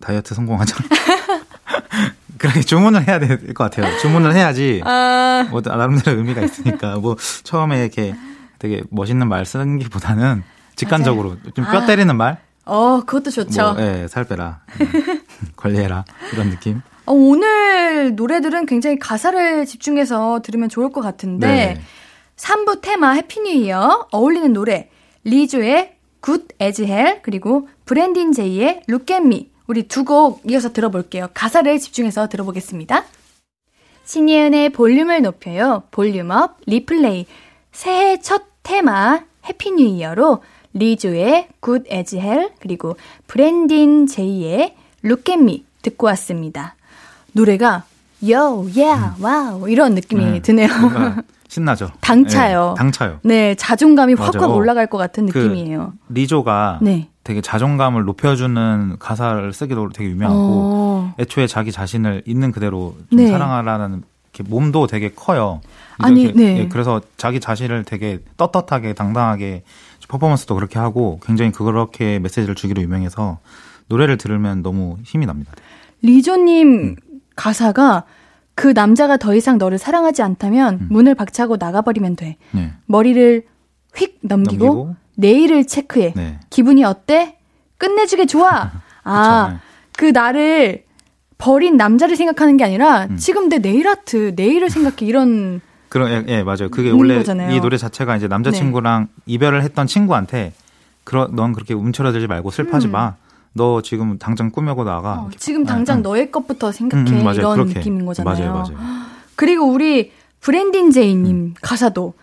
다이어트 0.00 0.34
성공하자. 0.34 0.76
그렇게 2.38 2.60
주문을 2.62 3.06
해야 3.06 3.18
될 3.18 3.52
것 3.52 3.70
같아요. 3.70 3.98
주문을 3.98 4.34
해야지 4.34 4.80
아, 4.84 5.46
뭐 5.50 5.60
나름대로 5.62 6.16
의미가 6.18 6.40
있으니까 6.42 6.96
뭐 6.96 7.16
처음에 7.42 7.82
이렇게 7.82 8.14
되게 8.58 8.82
멋있는 8.90 9.28
말 9.28 9.44
쓰는 9.44 9.78
게보다는 9.78 10.42
직관적으로 10.76 11.36
좀 11.54 11.64
뼈 11.64 11.82
아. 11.82 11.86
때리는 11.86 12.16
말, 12.16 12.38
어, 12.64 13.00
그것도 13.04 13.30
좋죠. 13.30 13.74
뭐 13.74 13.82
예, 13.82 14.06
살 14.08 14.24
빼라, 14.24 14.60
음, 14.80 15.20
관리해라 15.56 16.04
이런 16.32 16.48
느낌. 16.48 16.80
어, 17.06 17.12
오늘 17.12 18.14
노래들은 18.14 18.66
굉장히 18.66 18.98
가사를 18.98 19.66
집중해서 19.66 20.40
들으면 20.42 20.68
좋을 20.68 20.90
것 20.92 21.00
같은데 21.00 21.46
네. 21.74 21.80
3부 22.36 22.80
테마 22.80 23.12
Happy 23.12 23.40
New 23.40 23.50
Year 23.50 24.06
어울리는 24.12 24.52
노래 24.52 24.88
리조의 25.24 25.94
Good 26.20 26.48
as 26.58 26.82
Hell 26.82 27.20
그리고 27.22 27.68
브랜딘 27.84 28.32
제이의 28.32 28.82
Me 29.10 29.50
우리 29.66 29.84
두 29.86 30.04
곡 30.04 30.42
이어서 30.50 30.72
들어볼게요. 30.72 31.28
가사를 31.34 31.78
집중해서 31.78 32.28
들어보겠습니다. 32.28 33.04
신예은의 34.04 34.70
볼륨을 34.70 35.22
높여요. 35.22 35.84
볼륨업 35.92 36.56
리플레이 36.66 37.26
새해 37.72 38.18
첫 38.20 38.42
테마 38.62 39.24
Happy 39.48 39.70
New 39.72 39.84
Year로 39.84 40.42
리조의 40.72 41.48
Good 41.60 41.84
as 41.88 42.16
Hell 42.16 42.50
그리고 42.58 42.96
브랜딘 43.26 44.06
제이의 44.06 44.74
Me 45.04 45.64
듣고 45.82 46.06
왔습니다. 46.08 46.74
노래가 47.32 47.84
yo, 48.28 48.66
yeah, 48.78 49.16
wow 49.20 49.68
이런 49.68 49.94
느낌이 49.94 50.24
네, 50.24 50.40
드네요. 50.40 50.68
신나죠. 51.48 51.90
당차요. 52.00 52.74
예, 52.76 52.78
당차요. 52.78 53.18
네, 53.24 53.54
자존감이. 53.56 54.14
확확 54.14 54.54
올라갈 54.54 54.86
것 54.86 54.98
같은 54.98 55.26
그 55.26 55.38
느낌이에요. 55.38 55.94
리조가 56.08 56.78
네. 56.80 57.08
되게 57.24 57.40
자존감을 57.40 58.04
높여주는 58.04 58.96
가사를 58.98 59.52
쓰기도 59.52 59.88
되게 59.88 60.10
유명하고 60.10 60.40
어, 60.40 61.14
애초에 61.18 61.48
자기 61.48 61.72
자신을 61.72 62.22
있는 62.24 62.52
그대로 62.52 62.94
좀 63.10 63.18
네. 63.18 63.28
사랑하라는 63.28 64.02
이렇게 64.32 64.48
몸도 64.48 64.86
되게 64.86 65.10
커요. 65.10 65.60
아니, 65.98 66.22
이렇게, 66.22 66.38
네. 66.38 66.58
예, 66.60 66.68
그래서 66.68 67.00
자기 67.16 67.40
자신을 67.40 67.84
되게 67.84 68.20
떳떳하게 68.36 68.94
당당하게 68.94 69.64
퍼포먼스도 70.08 70.54
그렇게 70.54 70.78
하고 70.78 71.20
굉장히 71.24 71.50
그렇게 71.52 72.18
메시지를 72.18 72.54
주기로 72.54 72.80
유명해서 72.82 73.38
노래를 73.88 74.18
들으면 74.18 74.62
너무 74.62 74.98
힘이 75.04 75.26
납니다. 75.26 75.52
리조님 76.02 76.68
음. 76.68 76.96
가사가 77.40 78.04
그 78.54 78.68
남자가 78.68 79.16
더 79.16 79.34
이상 79.34 79.56
너를 79.56 79.78
사랑하지 79.78 80.22
않다면 80.22 80.74
음. 80.74 80.86
문을 80.90 81.14
박차고 81.14 81.56
나가버리면 81.58 82.16
돼. 82.16 82.36
네. 82.50 82.72
머리를 82.84 83.44
휙 83.96 84.18
넘기고, 84.20 84.64
넘기고 84.66 84.96
내일을 85.16 85.66
체크해. 85.66 86.12
네. 86.14 86.38
기분이 86.50 86.84
어때? 86.84 87.38
끝내주게 87.78 88.26
좋아. 88.26 88.70
아, 89.04 89.48
네. 89.52 89.58
그 89.96 90.04
나를 90.06 90.84
버린 91.38 91.78
남자를 91.78 92.14
생각하는 92.16 92.58
게 92.58 92.64
아니라 92.64 93.06
음. 93.06 93.16
지금 93.16 93.48
내 93.48 93.58
네일 93.58 93.88
아트, 93.88 94.34
내일을 94.36 94.68
생각해. 94.68 94.96
이런 95.06 95.62
그런 95.88 96.10
예, 96.10 96.24
예, 96.28 96.42
맞아요. 96.42 96.68
그게 96.70 96.90
원래 96.90 97.16
거잖아요. 97.16 97.48
네. 97.48 97.56
이 97.56 97.60
노래 97.60 97.78
자체가 97.78 98.18
이제 98.18 98.28
남자친구랑 98.28 99.08
이별을 99.24 99.62
했던 99.62 99.86
친구한테 99.86 100.52
그러 101.04 101.26
넌 101.32 101.54
그렇게 101.54 101.72
움츠러들지 101.72 102.26
말고 102.26 102.50
슬퍼하지 102.50 102.88
음. 102.88 102.92
마. 102.92 103.14
너 103.52 103.82
지금 103.82 104.18
당장 104.18 104.50
꾸며고 104.50 104.84
나가. 104.84 105.20
어. 105.22 105.30
지금 105.36 105.62
아, 105.62 105.66
당장 105.66 105.98
응. 105.98 106.02
너의 106.02 106.30
것부터 106.30 106.72
생각해. 106.72 107.10
음, 107.10 107.26
음. 107.26 107.34
이런 107.34 107.54
그렇게. 107.54 107.74
느낌인 107.80 108.06
거잖아요. 108.06 108.52
맞아요, 108.52 108.52
맞아요. 108.52 108.78
그리고 109.36 109.66
우리 109.66 110.12
브랜딘 110.40 110.90
제이님 110.90 111.36
음. 111.36 111.54
가사도 111.60 112.14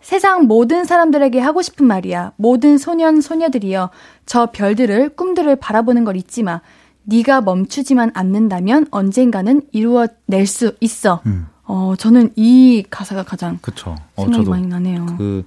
세상 0.00 0.46
모든 0.46 0.84
사람들에게 0.84 1.38
하고 1.38 1.62
싶은 1.62 1.86
말이야. 1.86 2.32
모든 2.36 2.76
소년 2.78 3.20
소녀들이여 3.20 3.90
저 4.26 4.46
별들을 4.52 5.10
꿈들을 5.10 5.54
바라보는 5.56 6.04
걸 6.04 6.16
잊지 6.16 6.42
마. 6.42 6.60
네가 7.04 7.40
멈추지만 7.40 8.10
않는다면 8.14 8.86
언젠가는 8.90 9.62
이루어낼 9.72 10.46
수 10.46 10.76
있어. 10.80 11.20
음. 11.26 11.46
어 11.64 11.94
저는 11.96 12.32
이 12.36 12.84
가사가 12.90 13.22
가장 13.22 13.58
그쵸. 13.62 13.94
어, 14.16 14.22
생각이 14.24 14.48
많이 14.48 14.66
나네요. 14.66 15.06
그 15.16 15.44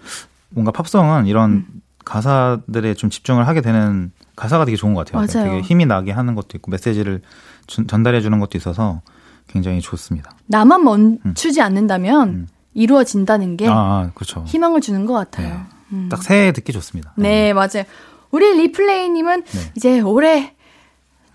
뭔가 0.50 0.72
팝송은 0.72 1.28
이런 1.28 1.52
음. 1.52 1.82
가사들에 2.06 2.94
좀 2.94 3.10
집중을 3.10 3.48
하게 3.48 3.62
되는 3.62 4.12
가사가 4.36 4.66
되게 4.66 4.78
좋은 4.78 4.94
것 4.94 5.06
같아요. 5.06 5.26
맞아요. 5.26 5.50
되게 5.52 5.62
힘이 5.62 5.86
나게 5.86 6.12
하는 6.12 6.36
것도 6.36 6.50
있고 6.56 6.72
메시지를 6.72 7.22
준- 7.68 7.88
전달해 7.88 8.22
주는 8.22 8.40
것도 8.40 8.58
있어서 8.58 9.02
굉장히 9.48 9.82
좋습니다. 9.82 10.32
나만 10.48 10.84
멈추지 10.84 11.62
않는다면 11.62 12.30
음. 12.30 12.48
이루어진다는 12.74 13.58
게 13.58 13.68
아, 13.68 13.74
아, 13.74 14.12
그렇죠. 14.14 14.44
희망을 14.48 14.82
주는 14.82 15.06
것 15.06 15.14
같아요. 15.14 15.48
네. 15.50 15.60
음. 15.94 16.10
딱 16.10 16.24
새해 16.24 16.52
듣기 16.52 16.74
좋습니다. 16.74 17.14
네, 17.16 17.54
맞아요. 17.54 17.84
우리 18.32 18.54
리플레이님은 18.58 19.44
네. 19.44 19.72
이제 19.76 20.00
올해 20.02 20.54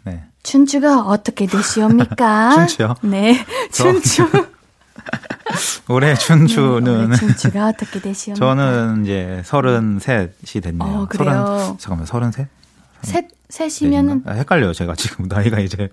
네. 0.04 0.24
춘추가 0.42 1.00
어떻게 1.02 1.46
되시옵니까? 1.46 2.50
춘추요? 2.66 2.94
네, 3.02 3.44
저- 3.70 3.84
춘추. 3.92 4.28
올해 5.88 6.14
춘추는 6.14 7.06
올해 7.06 7.16
춘추가 7.16 7.68
어떻게 7.68 8.00
되시옵니까? 8.00 8.46
저는 8.46 9.04
이제 9.04 9.42
서른셋이 9.44 10.60
됐네요. 10.62 10.88
어, 10.88 11.06
그래요? 11.08 11.30
서른, 11.58 11.78
잠깐만 11.78 12.06
서른셋? 12.06 12.46
셋, 13.02 13.28
셋이면은 13.48 14.22
아, 14.26 14.32
헷갈려요. 14.32 14.72
제가 14.72 14.94
지금 14.94 15.26
나이가 15.28 15.58
이제 15.60 15.88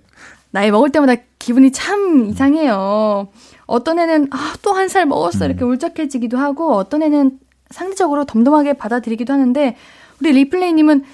나이 0.50 0.70
먹을 0.70 0.90
때마다 0.90 1.14
기분이 1.38 1.72
참 1.72 2.26
이상해요. 2.28 3.28
어떤 3.66 3.98
애는 3.98 4.28
아, 4.30 4.54
또 4.62 4.72
한 4.74 4.88
살 4.88 5.06
먹었어 5.06 5.44
음. 5.44 5.50
이렇게 5.50 5.64
울적해지기도 5.64 6.38
하고 6.38 6.74
어떤 6.76 7.02
애는 7.02 7.38
상대적으로 7.70 8.24
덤덤하게 8.24 8.74
받아들이기도 8.74 9.32
하는데 9.32 9.76
우리 10.20 10.32
리플레이님은 10.32 11.04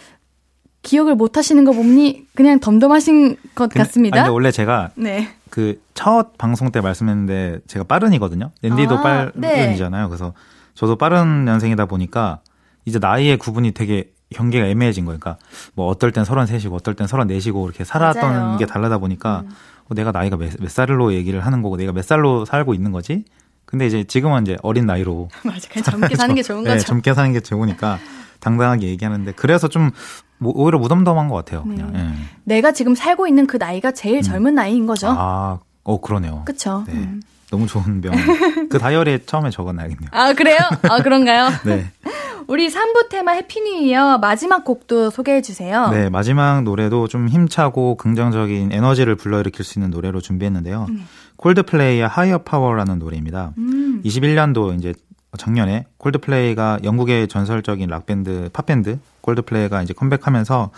기억을 0.83 1.15
못 1.15 1.37
하시는 1.37 1.65
거 1.65 1.73
보니 1.73 2.27
그냥 2.35 2.61
덤덤하신 2.61 3.37
것 3.55 3.71
근데- 3.71 3.79
같습니다. 3.81 4.17
아니, 4.19 4.25
근데 4.25 4.33
원래 4.35 4.51
제가 4.51 4.91
네. 4.97 5.29
그 5.55 5.79
첫 5.95 6.37
방송 6.37 6.73
때 6.73 6.81
말씀했는데 6.81 7.61
제가 7.69 7.85
빠른이거든요. 7.85 8.51
랜디도 8.63 8.99
아, 8.99 9.03
빠른이잖아요. 9.03 10.09
그래서 10.09 10.35
저도 10.75 10.97
빠른 10.97 11.45
년생이다 11.45 11.87
보니까 11.87 12.41
이제 12.85 12.99
나이의 12.99 13.39
구분이 13.39 13.71
되게 13.73 14.11
경계가 14.35 14.67
애매해진 14.67 15.05
거예요. 15.05 15.21
그러니까 15.21 15.41
뭐 15.75 15.87
어떨 15.87 16.11
땐 16.11 16.25
서른셋이고 16.25 16.75
어떨 16.75 16.95
땐 16.95 17.07
서른넷이고 17.07 17.65
이렇게 17.69 17.85
살았던 17.85 18.33
맞아요. 18.33 18.53
음. 18.55 18.59
게 18.59 18.67
다르다 18.67 18.99
보니까 18.99 19.45
어, 19.89 19.95
내가 19.95 20.11
나이가 20.11 20.37
몇, 20.37 20.51
몇 20.61 20.69
살로 20.71 21.15
얘기를 21.15 21.41
하는 21.47 21.63
거고 21.63 21.77
내가 21.77 21.93
몇 21.93 22.05
살로 22.05 22.45
살고 22.45 22.75
있는 22.75 22.91
거지? 22.91 23.25
근데 23.65 23.87
이제 23.87 24.03
지금은 24.05 24.43
이제 24.43 24.57
어린 24.63 24.87
나이로 24.87 25.29
맞아. 25.47 25.69
그냥 25.69 25.85
젊게 25.85 26.17
사는 26.17 26.35
게 26.35 26.43
좋은 26.43 26.65
네, 26.65 26.71
거죠. 26.71 26.85
젊게 26.87 27.15
사는 27.15 27.33
게 27.33 27.39
좋으니까 27.41 27.99
당당하게 28.45 28.89
얘기하는데 28.89 29.33
그래서 29.33 29.69
좀 29.69 29.91
뭐- 30.39 30.53
오히려 30.55 30.79
무덤덤한 30.79 31.29
것 31.29 31.35
같아요. 31.37 31.63
그냥. 31.63 31.93
네. 31.93 31.99
예. 32.01 32.13
내가 32.45 32.73
지금 32.73 32.95
살고 32.95 33.27
있는 33.27 33.47
그 33.47 33.57
나이가 33.57 33.91
제일 33.93 34.21
젊은 34.23 34.55
나이인 34.55 34.87
거죠. 34.87 35.09
음. 35.11 35.15
아, 35.19 35.59
어 35.83 36.01
그러네요. 36.01 36.43
그쵸? 36.45 36.85
네. 36.87 36.93
음. 36.93 37.23
너무 37.51 37.67
좋은 37.67 38.01
병. 38.01 38.13
그 38.69 38.79
다이어리에 38.79 39.21
처음에 39.27 39.51
적어놔야겠네요. 39.51 40.11
아, 40.13 40.33
그래요? 40.35 40.59
아, 40.83 41.03
그런가요? 41.03 41.49
네. 41.65 41.91
우리 42.47 42.69
3부 42.69 43.09
테마 43.09 43.33
Happy 43.33 43.61
New 43.63 43.87
Year 43.87 44.19
마지막 44.19 44.65
곡도 44.65 45.09
소개해 45.11 45.41
주세요. 45.41 45.89
네, 45.89 46.11
마지막 46.11 46.63
노래도 46.63 47.09
좀 47.09 47.29
힘차고 47.29 47.97
긍정적인 47.97 48.71
에너지를 48.71 49.15
불러일으킬 49.15 49.65
수 49.65 49.79
있는 49.79 49.91
노래로 49.91 50.21
준비했는데요. 50.21 50.87
콜드플레이의 51.37 52.07
Higher 52.07 52.39
Power라는 52.39 52.99
노래입니다. 52.99 53.53
음. 53.57 54.03
21년도 54.05 54.79
이제 54.79 54.93
작년에 55.37 55.87
콜드플레이가 55.99 56.81
영국의 56.85 57.29
전설적인 57.29 57.89
락밴드, 57.89 58.51
팝밴드 58.53 58.99
콜드플레이가 59.23 59.83
이제 59.83 59.93
컴백하면서 59.95 60.71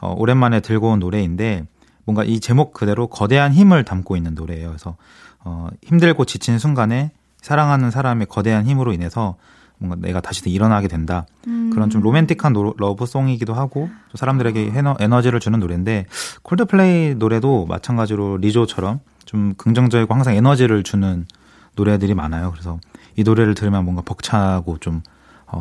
어, 0.00 0.14
오랜만에 0.16 0.60
들고 0.60 0.90
온 0.90 0.98
노래인데 0.98 1.64
뭔가 2.04 2.24
이 2.24 2.40
제목 2.40 2.72
그대로 2.72 3.06
거대한 3.06 3.52
힘을 3.52 3.84
담고 3.84 4.16
있는 4.16 4.34
노래예요. 4.34 4.68
그래서 4.68 4.96
어, 5.44 5.68
힘들고 5.84 6.24
지친 6.24 6.58
순간에 6.58 7.10
사랑하는 7.40 7.90
사람의 7.90 8.26
거대한 8.28 8.66
힘으로 8.66 8.92
인해서 8.92 9.36
뭔가 9.78 9.96
내가 10.06 10.20
다시 10.20 10.48
일어나게 10.48 10.86
된다. 10.86 11.26
그런 11.72 11.90
좀 11.90 12.02
로맨틱한 12.02 12.52
노- 12.52 12.74
러브송이기도 12.78 13.52
하고 13.54 13.88
좀 14.08 14.14
사람들에게 14.14 14.72
에너, 14.76 14.94
에너지를 15.00 15.40
주는 15.40 15.58
노래인데 15.58 16.06
콜드플레이 16.42 17.16
노래도 17.16 17.66
마찬가지로 17.66 18.36
리조처럼 18.36 19.00
좀 19.24 19.54
긍정적이고 19.56 20.14
항상 20.14 20.34
에너지를 20.36 20.82
주는 20.84 21.26
노래들이 21.74 22.14
많아요. 22.14 22.50
그래서 22.52 22.78
이 23.16 23.22
노래를 23.22 23.54
들으면 23.54 23.84
뭔가 23.84 24.02
벅차고 24.02 24.78
좀 24.78 25.02
어, 25.46 25.60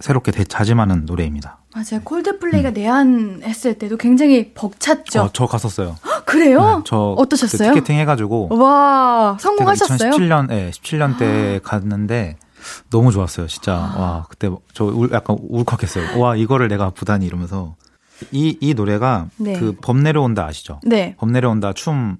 새롭게 0.00 0.32
되, 0.32 0.44
다짐하는 0.44 1.04
노래입니다. 1.06 1.58
맞아요. 1.74 2.02
콜드플레이가 2.04 2.70
내한했을 2.70 3.74
때도 3.78 3.96
굉장히 3.98 4.52
벅찼죠. 4.54 5.22
어, 5.22 5.30
저 5.32 5.46
갔었어요. 5.46 5.96
그래요? 6.24 6.78
네, 6.78 6.82
저 6.86 7.14
어떠셨어요? 7.18 7.68
그 7.70 7.74
티켓팅 7.74 7.98
해가지고 7.98 8.48
와, 8.56 9.36
성공하셨어요? 9.38 10.10
2017년, 10.10 10.48
네, 10.48 10.70
17년 10.70 11.18
때 11.18 11.60
갔는데 11.62 12.36
너무 12.90 13.12
좋았어요. 13.12 13.46
진짜 13.46 13.74
아. 13.74 14.00
와 14.00 14.26
그때 14.28 14.50
저 14.72 14.84
울, 14.84 15.10
약간 15.12 15.36
울컥했어요. 15.40 16.18
와 16.18 16.34
이거를 16.36 16.68
내가 16.68 16.90
보다니 16.90 17.26
이러면서 17.26 17.76
이 18.32 18.56
이 18.60 18.74
노래가 18.74 19.28
네. 19.36 19.58
그 19.58 19.77
범 19.77 20.02
내려온다 20.02 20.46
아시죠? 20.46 20.80
네. 20.82 21.14
범 21.18 21.32
내려온다 21.32 21.72
춤 21.74 22.12
네. 22.12 22.16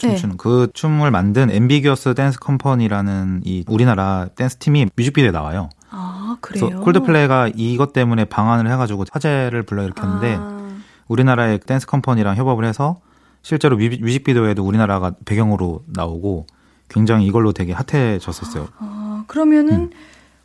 춤추는 0.00 0.36
그 0.36 0.68
춤을 0.74 1.10
만든 1.10 1.50
앰비규어스 1.50 2.14
댄스 2.14 2.38
컴퍼니라는 2.40 3.42
이 3.44 3.64
우리나라 3.68 4.28
댄스 4.34 4.56
팀이 4.56 4.88
뮤직비디오에 4.96 5.30
나와요. 5.30 5.70
아. 5.90 6.20
아, 6.30 6.36
그래요? 6.40 6.66
그래서 6.66 6.80
콜드플레이가 6.84 7.50
이것 7.56 7.92
때문에 7.92 8.24
방한을 8.24 8.70
해가지고 8.70 9.04
화제를 9.10 9.64
불러일으켰는데 9.64 10.36
아, 10.38 10.68
우리나라의 11.08 11.58
dance 11.60 11.86
company랑 11.86 12.36
협업을 12.36 12.64
해서 12.64 13.00
실제로 13.42 13.76
뮤직, 13.76 14.00
뮤직비디오에도 14.00 14.64
우리나라가 14.64 15.12
배경으로 15.24 15.82
나오고 15.86 16.46
굉장히 16.88 17.26
이걸로 17.26 17.52
되게 17.52 17.72
핫해졌었어요. 17.72 18.68
아, 18.78 19.24
그러면은 19.26 19.74
음. 19.74 19.90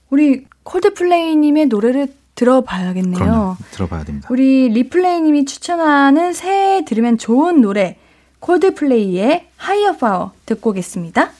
우리 0.10 0.46
콜드플레이님의 0.64 1.68
노래를 1.68 2.08
들어봐야겠네요. 2.36 3.18
그럼요. 3.18 3.56
들어봐야 3.72 4.04
됩니다. 4.04 4.28
우리 4.32 4.70
리플레이님이 4.70 5.46
추천하는 5.46 6.34
새해 6.34 6.84
들으면 6.84 7.18
좋은 7.18 7.62
노래 7.62 7.98
콜드플레이의 8.46 9.48
하이어 9.58 9.94
파워 9.94 10.32
듣고 10.46 10.70
오겠습니다. 10.70 11.32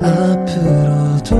앞으로도 0.00 1.36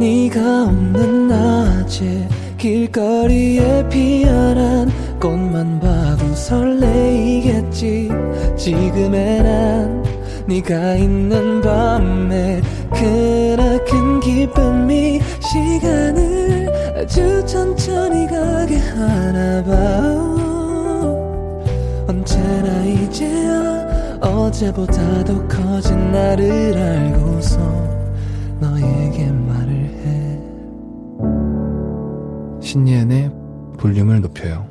네가 0.00 0.64
없는 0.64 1.28
낮에 1.28 2.28
길거리에 2.58 3.88
피어난 3.88 4.90
꽃만 5.20 5.78
봐도 5.78 6.34
설레이겠지 6.34 8.10
지금의 8.56 9.42
난 9.44 10.04
네가 10.48 10.96
있는 10.96 11.60
밤에 11.60 12.60
크나큰 12.92 14.18
기쁨이 14.18 15.20
시간을 15.40 16.96
아주 16.96 17.46
천천히 17.46 18.26
가게 18.26 18.78
하나 18.78 19.62
봐 19.62 20.47
언제나 22.28 22.84
이제야 22.84 24.18
어제보다 24.20 25.24
더 25.24 25.48
커진 25.48 26.12
나를 26.12 26.76
알고서 26.76 27.58
너에게 28.60 29.32
말을 29.32 29.72
해 29.72 30.38
신예은의 32.60 33.32
볼륨을 33.78 34.20
높여요. 34.20 34.68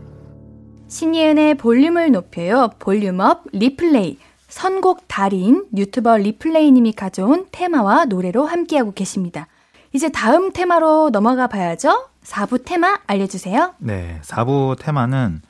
신예은의 0.88 1.56
볼륨을 1.56 2.12
높여요. 2.12 2.70
볼륨업 2.78 3.46
리플레이. 3.52 4.20
선곡 4.48 5.08
달인 5.08 5.66
유튜버 5.76 6.18
리플레이님이 6.18 6.94
가져온 6.94 7.48
테마와 7.52 8.06
노래로 8.06 8.46
함께하고 8.46 8.94
계십니다. 8.94 9.48
이제 9.94 10.10
다음 10.10 10.54
테마로 10.54 11.10
넘어가 11.10 11.48
봐야죠. 11.48 12.08
4부 12.24 12.64
테마 12.64 13.00
알려주세요. 13.08 13.74
네, 13.80 14.20
4부 14.24 14.78
테마는 14.80 15.42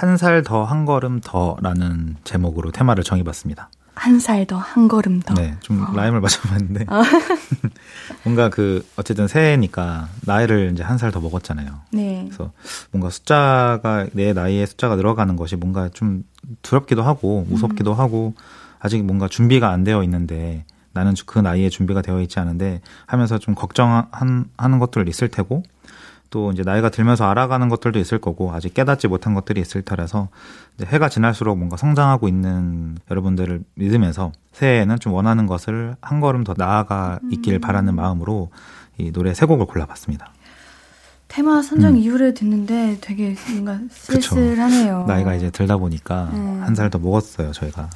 한 0.00 0.16
살 0.16 0.42
더 0.42 0.64
한 0.64 0.84
걸음 0.86 1.20
더라는 1.20 2.16
제목으로 2.24 2.70
테마를 2.70 3.04
정해봤습니다. 3.04 3.70
한 3.94 4.18
살 4.18 4.46
더, 4.46 4.56
한 4.56 4.88
걸음 4.88 5.20
더. 5.20 5.34
네, 5.34 5.56
좀 5.60 5.84
라임을 5.94 6.20
맞춰봤는데 6.22 6.86
뭔가 8.24 8.48
그 8.48 8.86
어쨌든 8.96 9.28
새해니까 9.28 10.08
나이를 10.26 10.70
이제 10.72 10.82
한 10.82 10.96
살 10.96 11.10
더 11.12 11.20
먹었잖아요. 11.20 11.80
네. 11.92 12.24
그래서 12.26 12.52
뭔가 12.92 13.10
숫자가 13.10 14.06
내 14.12 14.32
나이에 14.32 14.64
숫자가 14.66 14.96
늘어가는 14.96 15.36
것이 15.36 15.56
뭔가 15.56 15.88
좀 15.90 16.24
두렵기도 16.62 17.02
하고 17.02 17.44
무섭기도 17.48 17.92
하고 17.94 18.34
아직 18.78 19.04
뭔가 19.04 19.28
준비가 19.28 19.68
안 19.70 19.84
되어 19.84 20.02
있는데 20.04 20.64
나는 20.92 21.14
그 21.26 21.38
나이에 21.38 21.68
준비가 21.68 22.00
되어 22.02 22.20
있지 22.22 22.40
않은데 22.40 22.80
하면서 23.06 23.38
좀 23.38 23.54
걱정하는 23.54 24.78
것들 24.80 25.08
있을 25.08 25.28
테고 25.28 25.62
또 26.30 26.52
이제 26.52 26.62
나이가 26.64 26.88
들면서 26.90 27.24
알아가는 27.28 27.68
것들도 27.68 27.98
있을 27.98 28.18
거고 28.18 28.52
아직 28.52 28.72
깨닫지 28.72 29.08
못한 29.08 29.34
것들이 29.34 29.60
있을 29.60 29.82
터라서 29.82 30.28
이제 30.76 30.86
해가 30.86 31.08
지날수록 31.08 31.58
뭔가 31.58 31.76
성장하고 31.76 32.28
있는 32.28 32.96
여러분들을 33.10 33.62
믿으면서 33.74 34.32
새해에는 34.52 34.98
좀 35.00 35.12
원하는 35.12 35.46
것을 35.46 35.96
한 36.00 36.20
걸음 36.20 36.44
더 36.44 36.54
나아가 36.56 37.18
있길 37.30 37.58
바라는 37.58 37.94
마음으로 37.96 38.50
이 38.96 39.10
노래 39.12 39.34
세 39.34 39.44
곡을 39.46 39.66
골라봤습니다. 39.66 40.32
테마 41.26 41.62
선정 41.62 41.92
음. 41.92 41.96
이유를 41.96 42.34
듣는데 42.34 42.98
되게 43.00 43.36
뭔가 43.52 43.78
그쵸. 43.78 44.20
쓸쓸하네요. 44.20 45.04
나이가 45.06 45.34
이제 45.34 45.50
들다 45.50 45.76
보니까 45.76 46.30
음. 46.32 46.60
한살 46.62 46.90
더 46.90 46.98
먹었어요, 46.98 47.52
저희가. 47.52 47.88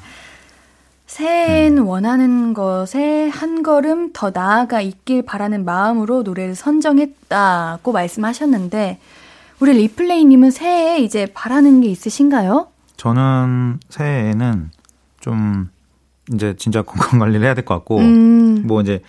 새해엔 1.15 1.79
음. 1.79 1.87
원하는 1.87 2.55
것에 2.55 3.29
한 3.29 3.63
걸음 3.63 4.13
더 4.13 4.33
나아가 4.35 4.81
있길 4.81 5.23
바라는 5.25 5.65
마음으로 5.65 6.25
노래를 6.25 6.57
선정했다고 6.57 7.93
말씀하셨는데 7.93 8.99
우리 9.61 9.73
리플레이님은 9.75 10.51
새해에 10.51 10.99
이제 10.99 11.29
바라는 11.33 11.83
게 11.83 11.89
있으신가요? 11.89 12.67
저는 12.97 13.79
새해에는 13.91 14.73
좀 15.21 15.71
이제 16.33 16.57
진짜 16.57 16.83
건강 16.83 17.21
관리를 17.21 17.47
해야 17.47 17.55
될 17.55 17.65
것 17.65 17.75
같고 17.75 17.99
음, 17.99 18.65
뭐 18.67 18.81
이제 18.81 19.01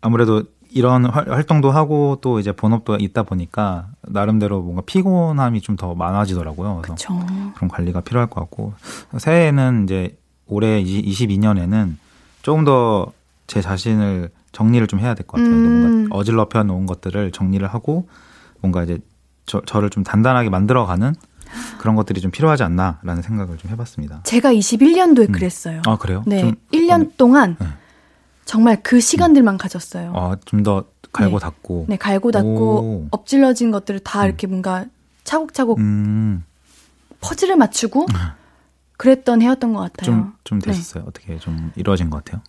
아무래도 0.00 0.44
이런 0.70 1.04
활- 1.04 1.30
활동도 1.30 1.70
하고 1.70 2.16
또 2.22 2.40
이제 2.40 2.52
본업도 2.52 2.96
있다 2.96 3.24
보니까 3.24 3.88
나름대로 4.00 4.62
뭔가 4.62 4.80
피곤함이 4.86 5.60
좀 5.60 5.76
더 5.76 5.94
많아지더라고요. 5.94 6.78
그래서 6.82 6.94
저 6.96 7.14
그런 7.56 7.68
관리가 7.68 8.00
필요할 8.00 8.30
것 8.30 8.40
같고 8.40 8.72
새해에는 9.18 9.84
이제 9.84 10.16
올해 10.52 10.82
22년에는 10.82 11.96
조금 12.42 12.64
더 12.64 13.12
제 13.46 13.60
자신을 13.60 14.30
정리를 14.52 14.86
좀 14.86 14.98
해야 15.00 15.14
될 15.14 15.26
것 15.26 15.36
같아요. 15.36 15.52
음. 15.54 15.82
뭔가 15.82 16.16
어질러펴 16.16 16.62
놓은 16.62 16.86
것들을 16.86 17.32
정리를 17.32 17.66
하고 17.68 18.08
뭔가 18.60 18.82
이제 18.82 18.98
저, 19.44 19.60
저를 19.66 19.90
좀 19.90 20.04
단단하게 20.04 20.48
만들어가는 20.48 21.14
그런 21.78 21.96
것들이 21.96 22.22
좀 22.22 22.30
필요하지 22.30 22.62
않나라는 22.62 23.20
생각을 23.20 23.58
좀 23.58 23.70
해봤습니다. 23.70 24.22
제가 24.24 24.54
21년도에 24.54 25.28
음. 25.28 25.32
그랬어요. 25.32 25.82
아 25.86 25.98
그래요? 25.98 26.22
네, 26.26 26.40
좀, 26.40 26.54
1년 26.72 27.10
동안 27.18 27.56
네. 27.60 27.66
정말 28.46 28.80
그 28.82 29.00
시간들만 29.00 29.58
가졌어요. 29.58 30.12
아, 30.16 30.36
좀 30.46 30.62
더 30.62 30.84
갈고 31.12 31.38
네. 31.38 31.42
닦고. 31.42 31.86
네, 31.90 31.96
갈고 31.98 32.30
닦고 32.30 32.80
오. 32.80 33.06
엎질러진 33.10 33.70
것들을 33.70 34.00
다 34.00 34.24
이렇게 34.24 34.46
뭔가 34.46 34.86
차곡차곡 35.24 35.78
음, 35.78 36.42
퍼즐을 37.20 37.56
맞추고 37.56 38.06
그랬던 38.96 39.42
해였던 39.42 39.72
것 39.72 39.80
같아요. 39.80 40.04
좀, 40.04 40.32
좀 40.44 40.60
네. 40.60 40.66
됐었어요. 40.70 41.04
어떻게 41.06 41.38
좀 41.38 41.72
이루어진 41.76 42.10
것 42.10 42.24
같아요? 42.24 42.42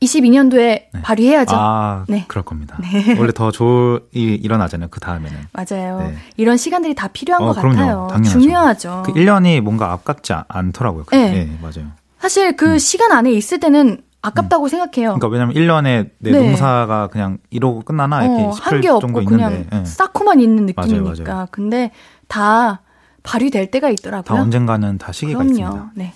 22년도에 0.00 0.84
발휘해야죠. 1.02 1.54
아, 1.56 2.04
네. 2.08 2.24
그럴 2.26 2.44
겁니다. 2.44 2.76
원래 3.18 3.30
더 3.32 3.52
좋이 3.52 4.00
일어나잖아요. 4.14 4.88
그 4.90 4.98
다음에는. 4.98 5.38
맞아요. 5.52 6.00
네. 6.00 6.14
이런 6.36 6.56
시간들이 6.56 6.94
다 6.94 7.08
필요한 7.08 7.42
어, 7.42 7.46
것 7.52 7.60
그럼요. 7.60 7.76
같아요. 7.76 8.08
당연하죠. 8.10 8.40
중요하죠. 8.40 9.02
그 9.06 9.12
1년이 9.12 9.60
뭔가 9.60 9.92
아깝지 9.92 10.32
않- 10.32 10.44
않더라고요. 10.48 11.04
그- 11.06 11.14
네. 11.14 11.44
네, 11.44 11.58
맞아요. 11.60 11.90
사실 12.18 12.56
그 12.56 12.78
시간 12.80 13.12
안에 13.12 13.30
있을 13.32 13.60
때는 13.60 14.02
아깝다고 14.22 14.68
생각해요. 14.68 15.14
음. 15.14 15.18
그러니까 15.18 15.28
왜냐면 15.28 15.54
1년에 15.54 16.10
내 16.18 16.30
네. 16.32 16.38
농사가 16.48 17.06
그냥 17.08 17.38
이러고 17.50 17.82
끝나나 17.82 18.24
이렇게 18.24 18.42
어, 18.44 18.52
싶을 18.52 18.72
한게 18.72 18.88
없고 18.88 19.24
그냥 19.24 19.52
있는데 19.52 19.76
예. 19.80 19.84
쌓고만 19.84 20.40
있는 20.40 20.68
맞아요, 20.76 20.92
느낌이니까. 20.92 21.32
맞아요. 21.32 21.46
근데 21.50 21.90
다 22.28 22.82
발휘될 23.22 23.70
때가 23.70 23.90
있더라고요. 23.90 24.36
다 24.36 24.42
언젠가는 24.42 24.98
다 24.98 25.12
시기가 25.12 25.38
그럼요. 25.38 25.52
있습니다. 25.52 25.90
네. 25.94 26.14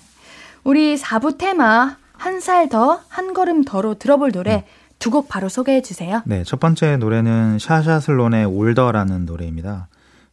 우리 0.63 0.95
4부 0.97 1.37
테마 1.37 1.97
한 2.13 2.41
살 2.41 2.67
더, 2.69 3.01
한 3.09 3.33
걸음 3.33 3.63
더로 3.63 3.93
들어볼 3.95 4.31
노래 4.31 4.65
두곡 4.99 5.29
바로 5.29 5.49
소개해 5.49 5.81
주세요. 5.83 6.21
네, 6.25 6.43
첫 6.43 6.59
번째 6.59 6.97
노래는 6.97 7.59
샤샤슬론의 7.59 8.45
올더라는 8.45 9.25
노래입니다. 9.25 9.87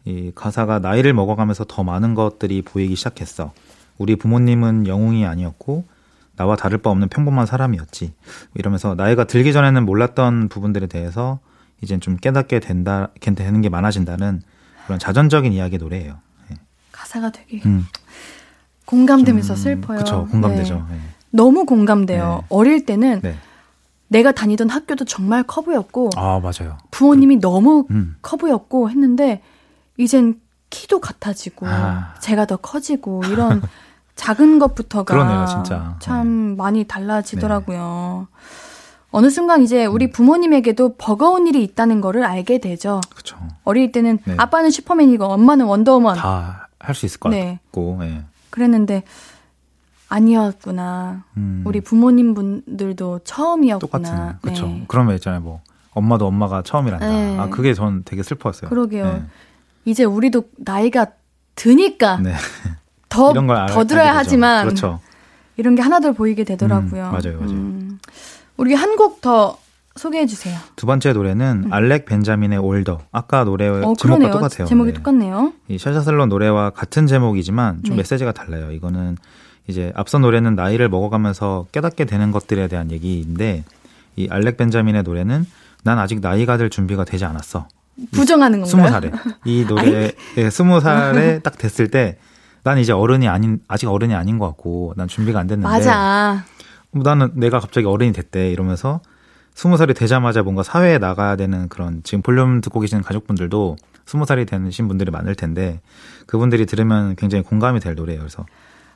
이 0.07 0.33
가사가 0.35 0.79
나이를 0.79 1.13
먹어가면서 1.13 1.65
더 1.69 1.85
많은 1.85 2.15
것들이 2.15 2.63
보이기 2.63 2.97
시작했어. 2.97 3.53
우리 3.99 4.17
부모님은 4.17 4.87
영웅이 4.87 5.27
아니었고 5.27 5.85
나와 6.37 6.57
다를 6.57 6.79
바 6.79 6.91
없는 6.91 7.09
평범한 7.09 7.47
사람이었지. 7.47 8.13
이러면서 8.55 8.95
나이가 8.95 9.25
들기 9.25 9.53
전에는 9.53 9.85
몰랐던 9.85 10.49
부분들에 10.49 10.87
대해서 10.87 11.39
이젠 11.83 12.01
좀 12.01 12.17
깨닫게 12.17 12.61
된다, 12.61 13.09
되는 13.21 13.61
게 13.61 13.69
많아진다는 13.69 14.41
그런 14.87 14.99
자전적인 14.99 15.53
이야기 15.53 15.79
노래예요. 15.79 16.17
네. 17.15 17.21
가사가 17.21 17.31
되게 17.31 17.61
음, 17.67 17.87
공감되면서 18.87 19.55
좀, 19.55 19.63
슬퍼요. 19.63 19.99
그쵸, 19.99 20.27
공감되죠. 20.31 20.75
네. 20.89 20.95
네. 20.95 21.01
너무 21.31 21.65
공감돼요. 21.65 22.39
네. 22.43 22.47
어릴 22.49 22.85
때는 22.85 23.21
네. 23.23 23.37
내가 24.09 24.33
다니던 24.33 24.69
학교도 24.69 25.05
정말 25.05 25.43
커 25.43 25.63
보였고 25.63 26.11
아, 26.17 26.41
맞아요. 26.41 26.79
부모님이 26.91 27.39
너무 27.41 27.87
음, 27.91 28.17
커 28.23 28.37
보였고 28.37 28.91
했는데 28.91 29.43
이젠 29.97 30.41
키도 30.71 31.01
같아지고 31.01 31.67
아. 31.69 32.15
제가 32.21 32.47
더 32.47 32.57
커지고 32.57 33.23
이런 33.31 33.63
작은 34.17 34.59
것부터가 34.59 35.13
그러네요, 35.13 35.47
진짜. 35.47 35.97
참 36.01 36.57
많이 36.57 36.85
달라지더라고요. 36.85 38.29
어느 39.11 39.31
순간 39.31 39.63
이제 39.63 39.87
우리 39.87 40.11
부모님에게도 40.11 40.97
버거운 40.99 41.47
일이 41.47 41.63
있다는 41.63 42.01
거를 42.01 42.25
알게 42.25 42.59
되죠. 42.59 43.01
그쵸. 43.15 43.37
어릴 43.63 43.93
때는 43.93 44.19
네. 44.25 44.35
아빠는 44.37 44.71
슈퍼맨이고 44.71 45.25
엄마는 45.25 45.67
원더우먼 45.67 46.17
다 46.17 46.65
할 46.85 46.95
수 46.95 47.07
있을 47.07 47.19
것 47.21 47.31
네. 47.31 47.59
같고, 47.65 47.99
예. 48.03 48.23
그랬는데 48.51 49.03
아니었구나. 50.09 51.25
음. 51.37 51.63
우리 51.67 51.81
부모님 51.81 52.35
분들도 52.35 53.21
처음이었구나. 53.25 53.81
똑같은 54.03 54.39
그렇죠. 54.43 54.67
네. 54.67 54.85
그런 54.89 55.07
거 55.07 55.15
있잖아요. 55.15 55.41
뭐 55.41 55.61
엄마도 55.93 56.27
엄마가 56.27 56.63
처음이란다. 56.63 57.07
네. 57.09 57.39
아 57.39 57.49
그게 57.49 57.75
전 57.75 58.03
되게 58.05 58.23
슬펐어요. 58.23 58.69
그러게요. 58.69 59.13
네. 59.13 59.23
이제 59.85 60.05
우리도 60.05 60.45
나이가 60.59 61.07
드니까 61.57 62.19
네. 62.19 62.35
더, 63.09 63.31
이런 63.33 63.47
걸 63.47 63.57
알- 63.57 63.69
더 63.69 63.85
들어야 63.85 64.07
되죠. 64.13 64.19
하지만 64.19 64.67
그렇죠. 64.67 65.01
이런 65.57 65.75
게 65.75 65.83
하나둘 65.83 66.13
보이게 66.15 66.45
되더라고요. 66.45 67.07
음, 67.07 67.13
맞아요, 67.13 67.39
맞아요. 67.41 67.51
음. 67.53 67.99
우리 68.57 68.75
한 68.75 68.97
곡 68.97 69.21
더 69.21 69.59
소개해 69.97 70.27
주세요. 70.27 70.59
두 70.77 70.87
번째 70.87 71.13
노래는 71.13 71.69
알렉 71.71 72.07
벤자민의 72.07 72.59
올더. 72.59 73.01
아까 73.13 73.45
노래 73.45 73.69
어, 73.69 73.73
제목과 73.81 73.95
그러네요. 74.03 74.31
똑같아요. 74.33 74.67
제목이 74.67 74.91
네. 74.91 74.95
똑같네요. 74.97 75.53
이 75.69 75.79
샤샤슬론 75.79 76.29
노래와 76.29 76.71
같은 76.71 77.07
제목이지만 77.07 77.83
좀 77.85 77.91
네. 77.97 77.99
메시지가 78.03 78.33
달라요. 78.33 78.73
이거는 78.73 79.17
이제 79.69 79.93
앞선 79.95 80.23
노래는 80.23 80.57
나이를 80.57 80.89
먹어가면서 80.89 81.67
깨닫게 81.73 82.05
되는 82.07 82.33
것들에 82.33 82.67
대한 82.69 82.91
얘기인데 82.91 83.65
이 84.17 84.29
알렉 84.31 84.57
벤자민의 84.57 85.05
노래는 85.05 85.47
난 85.85 85.99
아직 85.99 86.21
나이가 86.21 86.57
될 86.57 86.71
준비가 86.71 87.05
되지 87.05 87.25
않았어. 87.25 87.69
부정하는 88.13 88.61
건가요? 88.61 88.71
스무 88.71 88.89
살에 88.89 89.13
이 89.45 89.65
노래에 89.69 90.51
스무 90.51 90.81
살에 90.81 91.39
딱 91.41 91.57
됐을 91.59 91.91
때 91.91 92.19
난 92.65 92.79
이제 92.79 92.93
어른이 92.93 93.29
아닌 93.29 93.61
아직 93.69 93.89
어른이 93.91 94.15
아닌 94.15 94.39
것 94.39 94.47
같고 94.49 94.95
난 94.97 95.07
준비가 95.07 95.39
안 95.39 95.47
됐는데 95.47 95.69
맞아. 95.69 96.45
뭐 96.93 97.03
나는 97.03 97.31
내가 97.35 97.61
갑자기 97.61 97.87
어른이 97.87 98.13
됐대 98.13 98.51
이러면서 98.51 99.01
스무 99.55 99.77
살이 99.77 99.95
되자마자 99.95 100.43
뭔가 100.43 100.63
사회에 100.63 100.99
나가야 100.99 101.37
되는 101.37 101.69
그런 101.69 102.03
지금 102.03 102.23
볼륨 102.23 102.61
듣고 102.61 102.81
계시는 102.81 103.03
가족분들도 103.03 103.77
스무 104.05 104.27
살이 104.27 104.45
되신 104.45 104.89
분들이 104.89 105.11
많을 105.11 105.35
텐데 105.35 105.81
그분들이 106.27 106.67
들으면 106.67 107.17
굉장히 107.17 107.45
공감이 107.45 107.81
될 107.81 107.95
노래예요. 107.95 108.21
그래서 108.21 108.45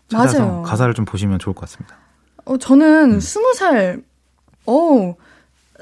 찾아서 0.09 0.39
맞아요. 0.41 0.63
가사를 0.63 0.93
좀 0.95 1.05
보시면 1.05 1.39
좋을 1.39 1.55
것 1.55 1.61
같습니다. 1.63 1.97
어, 2.45 2.57
저는 2.59 3.13
음. 3.15 3.21
스무 3.21 3.55
살, 3.55 4.03
어, 4.67 5.15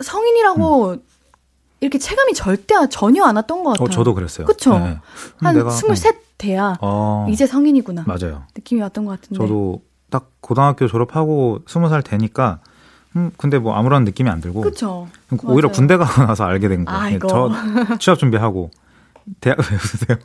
성인이라고 0.01 0.97
이렇게 1.81 1.99
체감이 1.99 2.35
절대 2.35 2.75
전혀 2.91 3.25
안 3.25 3.37
왔던 3.37 3.63
것 3.63 3.71
같아요. 3.71 3.87
어, 3.87 3.91
저도 3.91 4.15
그랬어요. 4.15 4.47
그쵸? 4.47 4.79
네. 4.79 4.99
한 5.39 5.71
스물셋 5.71 6.17
돼야 6.39 6.77
어, 6.81 7.27
이제 7.31 7.47
성인이구나. 7.47 8.05
맞아요. 8.07 8.45
느낌이 8.57 8.81
왔던 8.81 9.05
것 9.05 9.21
같은데. 9.21 9.39
저도 9.39 9.83
딱 10.11 10.31
고등학교 10.41 10.87
졸업하고 10.87 11.61
스무 11.67 11.89
살 11.89 12.03
되니까 12.03 12.61
음 13.17 13.31
근데 13.39 13.59
뭐 13.59 13.75
아무런 13.75 14.05
느낌이 14.05 14.29
안 14.31 14.41
들고 14.41 14.61
그쵸. 14.61 15.09
오히려 15.45 15.69
맞아요. 15.69 15.73
군대 15.75 15.97
가고 15.97 16.23
나서 16.27 16.45
알게 16.45 16.69
된 16.69 16.85
거예요. 16.85 17.01
아이고. 17.01 17.29
저 17.29 17.51
취업 17.99 18.19
준비하고 18.19 18.71
대학 19.41 19.59
왜 19.71 19.77
웃으세요? 19.77 20.19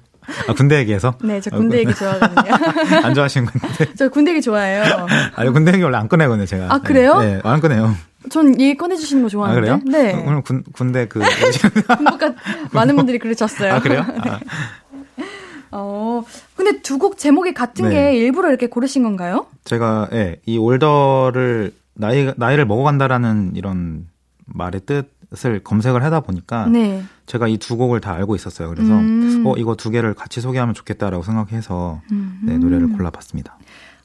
아 0.47 0.53
군대 0.53 0.77
얘기해서 0.77 1.15
네, 1.23 1.41
저 1.41 1.49
군대 1.49 1.79
얘기 1.79 1.93
좋아하거든요. 1.95 2.53
안 3.03 3.13
좋아하시는 3.13 3.47
건데. 3.47 3.87
저 3.97 4.09
군대 4.09 4.31
얘기 4.31 4.41
좋아해요. 4.41 5.07
아니 5.35 5.49
군대 5.51 5.71
얘기 5.73 5.81
원래 5.83 5.97
안 5.97 6.07
꺼내거든요 6.07 6.45
제가. 6.45 6.67
아, 6.73 6.77
그래요? 6.79 7.19
네, 7.19 7.39
안 7.43 7.59
꺼내요. 7.59 7.95
전 8.29 8.59
얘기 8.61 8.77
꺼내주시는 8.77 9.23
거아 9.23 9.29
좋아하는데. 9.29 9.61
그래요? 9.61 9.79
네. 9.85 10.23
오늘 10.27 10.41
군 10.43 10.63
군대 10.73 11.07
그 11.07 11.21
군복가 11.95 12.33
많은 12.71 12.95
분들이 12.95 13.17
그러셨어요. 13.17 13.73
아 13.73 13.79
그래요? 13.79 14.05
아, 14.23 14.39
어, 15.71 16.23
근데 16.55 16.81
두 16.81 16.97
곡 16.99 17.17
제목이 17.17 17.53
같은 17.53 17.89
네. 17.89 18.11
게 18.11 18.17
일부러 18.17 18.49
이렇게 18.49 18.67
고르신 18.67 19.01
건가요? 19.03 19.47
제가 19.63 20.09
예, 20.13 20.35
이 20.45 20.57
올더를 20.59 21.71
나이 21.93 22.31
나이를 22.37 22.65
먹어간다라는 22.65 23.53
이런 23.55 24.07
말의 24.45 24.81
뜻을 24.85 25.63
검색을 25.63 26.03
하다 26.03 26.21
보니까 26.21 26.67
네. 26.67 27.03
제가 27.25 27.47
이 27.47 27.57
두 27.57 27.77
곡을 27.77 28.01
다 28.01 28.13
알고 28.13 28.35
있었어요. 28.35 28.69
그래서 28.69 28.93
음. 28.93 29.43
어 29.45 29.55
이거 29.57 29.75
두 29.75 29.89
개를 29.91 30.13
같이 30.13 30.41
소개하면 30.41 30.73
좋겠다라고 30.73 31.23
생각해서 31.23 32.01
음. 32.11 32.41
네, 32.43 32.57
노래를 32.57 32.89
골라봤습니다. 32.89 33.57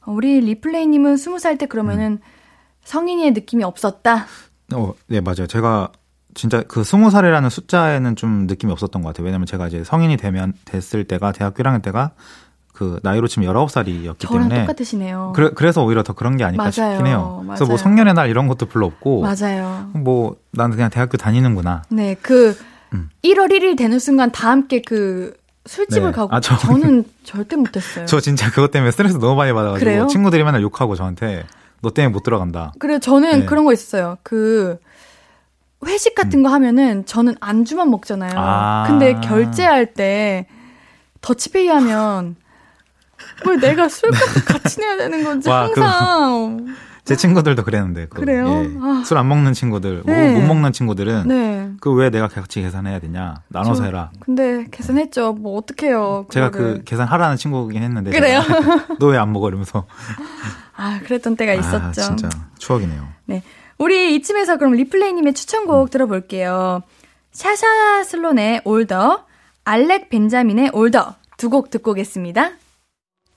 어, 0.05 0.11
우리 0.11 0.39
리플레이님은 0.39 1.17
스무 1.17 1.39
살때 1.39 1.65
그러면은 1.65 2.13
음. 2.13 2.19
성인의 2.83 3.31
느낌이 3.31 3.63
없었다. 3.63 4.25
어, 4.73 4.93
네 5.07 5.19
맞아요. 5.21 5.47
제가 5.47 5.91
진짜 6.33 6.61
그 6.67 6.83
스무 6.83 7.09
살이라는 7.09 7.49
숫자에는 7.49 8.15
좀 8.15 8.45
느낌이 8.47 8.71
없었던 8.71 9.01
것 9.01 9.09
같아요. 9.09 9.25
왜냐면 9.25 9.45
제가 9.47 9.67
이제 9.67 9.83
성인이 9.83 10.17
되면 10.17 10.53
됐을 10.65 11.03
때가 11.03 11.31
대학교 11.31 11.63
1학년 11.63 11.81
때가 11.81 12.11
그 12.77 12.99
나이로 13.01 13.27
치면 13.27 13.51
19살이었기 13.55 14.19
저랑 14.19 14.49
때문에 14.49 14.61
똑같으시네요. 14.67 15.33
그래, 15.35 15.49
그래서 15.55 15.83
오히려 15.83 16.03
더 16.03 16.13
그런 16.13 16.37
게 16.37 16.43
아닐까 16.43 16.61
맞아요. 16.65 16.71
싶긴 16.93 17.07
해요. 17.07 17.41
그래서 17.47 17.65
뭐 17.65 17.69
맞아요. 17.73 17.77
성년의 17.77 18.13
날 18.13 18.29
이런 18.29 18.47
것도 18.47 18.67
별로 18.67 18.85
없고 18.85 19.21
맞아요. 19.23 19.89
뭐 19.93 20.35
나는 20.51 20.75
그냥 20.75 20.91
대학교 20.91 21.17
다니는구나. 21.17 21.81
네, 21.89 22.15
그 22.21 22.55
음. 22.93 23.09
1월 23.23 23.51
1일 23.51 23.75
되는 23.75 23.97
순간 23.97 24.31
다 24.31 24.51
함께 24.51 24.83
그 24.83 25.33
술집을 25.65 26.11
네. 26.11 26.15
가고 26.15 26.35
아, 26.35 26.39
저- 26.39 26.55
저는 26.55 27.03
절대 27.23 27.55
못 27.55 27.75
했어요. 27.75 28.05
저 28.05 28.19
진짜 28.19 28.51
그것 28.51 28.69
때문에 28.69 28.91
스트레스 28.91 29.17
너무 29.17 29.35
많이 29.35 29.51
받아 29.53 29.71
가지고 29.71 29.83
그래요? 29.83 30.05
친구들이 30.07 30.43
맨날 30.43 30.61
욕하고 30.61 30.93
저한테 30.95 31.45
너 31.81 31.89
때문에 31.89 32.13
못 32.13 32.21
들어간다. 32.21 32.73
그래 32.77 32.99
저는 32.99 33.39
네. 33.39 33.45
그런 33.47 33.65
거 33.65 33.73
있었어요. 33.73 34.19
그 34.21 34.77
회식 35.83 36.13
같은 36.13 36.43
거 36.43 36.49
하면은 36.49 37.07
저는 37.07 37.37
안주만 37.39 37.89
먹잖아요. 37.89 38.33
아. 38.35 38.83
근데 38.87 39.15
결제할 39.19 39.93
때 39.95 40.45
더치페이 41.21 41.67
하면 41.69 42.35
왜 43.45 43.55
내가 43.57 43.87
술값도 43.89 44.41
같이 44.45 44.79
내야 44.79 44.97
되는 44.97 45.23
건지 45.23 45.49
와, 45.49 45.67
그거- 45.69 45.81
항상 45.85 46.75
제 47.05 47.15
친구들도 47.15 47.63
그랬는데 47.63 48.07
그, 48.09 48.19
그래요? 48.19 48.65
아. 48.81 49.01
술안 49.05 49.29
먹는 49.29 49.53
친구들, 49.53 50.03
뭐 50.05 50.13
네. 50.13 50.33
못 50.33 50.41
먹는 50.45 50.73
친구들은 50.73 51.27
네. 51.27 51.69
그왜 51.79 52.09
내가 52.09 52.27
같이 52.27 52.61
계산해야 52.61 52.99
되냐 52.99 53.35
나눠서 53.47 53.75
저- 53.75 53.83
해라. 53.85 54.11
근데 54.19 54.65
계산했죠. 54.71 55.33
뭐 55.33 55.57
어떡해요. 55.57 56.25
제가 56.29 56.51
그거를. 56.51 56.73
그 56.79 56.83
계산하라는 56.83 57.37
친구긴 57.37 57.81
했는데 57.83 58.11
그래요? 58.11 58.41
너 58.99 59.07
왜 59.07 59.17
안 59.17 59.31
먹어 59.31 59.47
이러면서 59.47 59.85
아, 60.75 60.99
그랬던 61.05 61.37
때가 61.37 61.53
있었죠. 61.53 61.77
아, 61.77 61.91
진짜 61.91 62.29
추억이네요. 62.57 63.07
네. 63.25 63.41
우리 63.77 64.15
이쯤에서 64.15 64.57
그럼 64.57 64.73
리플레이님의 64.73 65.33
추천곡 65.33 65.89
들어볼게요. 65.91 66.81
샤샤 67.31 68.03
슬론의 68.03 68.61
Older, 68.65 69.23
알렉 69.63 70.09
벤자민의 70.09 70.71
Older 70.73 71.15
두 71.37 71.49
곡 71.49 71.69
듣고 71.69 71.91
오겠습니다. 71.91 72.51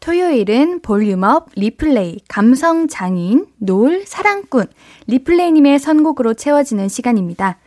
토요일은 0.01 0.81
볼륨업, 0.81 1.49
리플레이, 1.57 2.21
감성 2.29 2.89
장인, 2.89 3.47
노을, 3.59 4.05
사랑꾼, 4.07 4.67
리플레이님의 5.07 5.79
선곡으로 5.79 6.35
채워지는 6.35 6.89
시간입니다. 6.89 7.59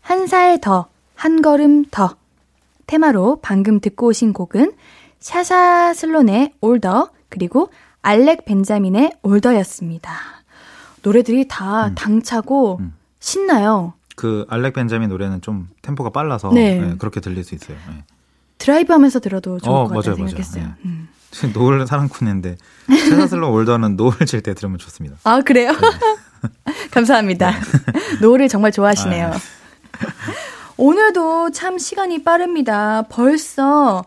한 0.00 0.26
살 0.26 0.60
더, 0.60 0.86
한 1.16 1.42
걸음 1.42 1.84
더. 1.90 2.16
테마로 2.86 3.40
방금 3.42 3.80
듣고 3.80 4.08
오신 4.08 4.32
곡은 4.32 4.72
샤샤 5.18 5.92
슬론의 5.94 6.54
Older, 6.60 7.10
그리고 7.28 7.70
알렉 8.02 8.44
벤자민의 8.44 9.12
Older였습니다. 9.22 10.12
노래들이 11.02 11.48
다 11.48 11.92
당차고 11.94 12.78
음. 12.80 12.94
신나요. 13.18 13.94
그 14.16 14.46
알렉 14.48 14.74
벤자민 14.74 15.08
노래는 15.08 15.40
좀 15.40 15.68
템포가 15.82 16.10
빨라서 16.10 16.52
네. 16.52 16.78
네, 16.78 16.94
그렇게 16.98 17.20
들릴 17.20 17.42
수 17.44 17.54
있어요. 17.54 17.76
네. 17.88 18.04
드라이브 18.58 18.92
하면서 18.92 19.18
들어도 19.18 19.58
좋을 19.58 19.74
어, 19.74 19.88
것 19.88 19.94
같다는 19.94 20.02
맞아요, 20.02 20.16
맞아요. 20.16 20.28
생각했어요. 20.28 20.64
네. 20.64 20.70
음. 20.84 21.08
노을 21.52 21.86
사랑꾼인데 21.86 22.56
체사슬로 22.88 23.52
올더는 23.52 23.96
노을 23.96 24.26
칠때 24.26 24.54
들으면 24.54 24.78
좋습니다. 24.78 25.16
아, 25.24 25.40
그래요? 25.40 25.72
감사합니다. 26.90 27.52
노을을 28.20 28.48
정말 28.48 28.72
좋아하시네요. 28.72 29.30
네. 29.30 29.34
아, 29.34 29.38
오늘도 30.76 31.50
참 31.52 31.78
시간이 31.78 32.24
빠릅니다. 32.24 33.02
벌써 33.10 34.04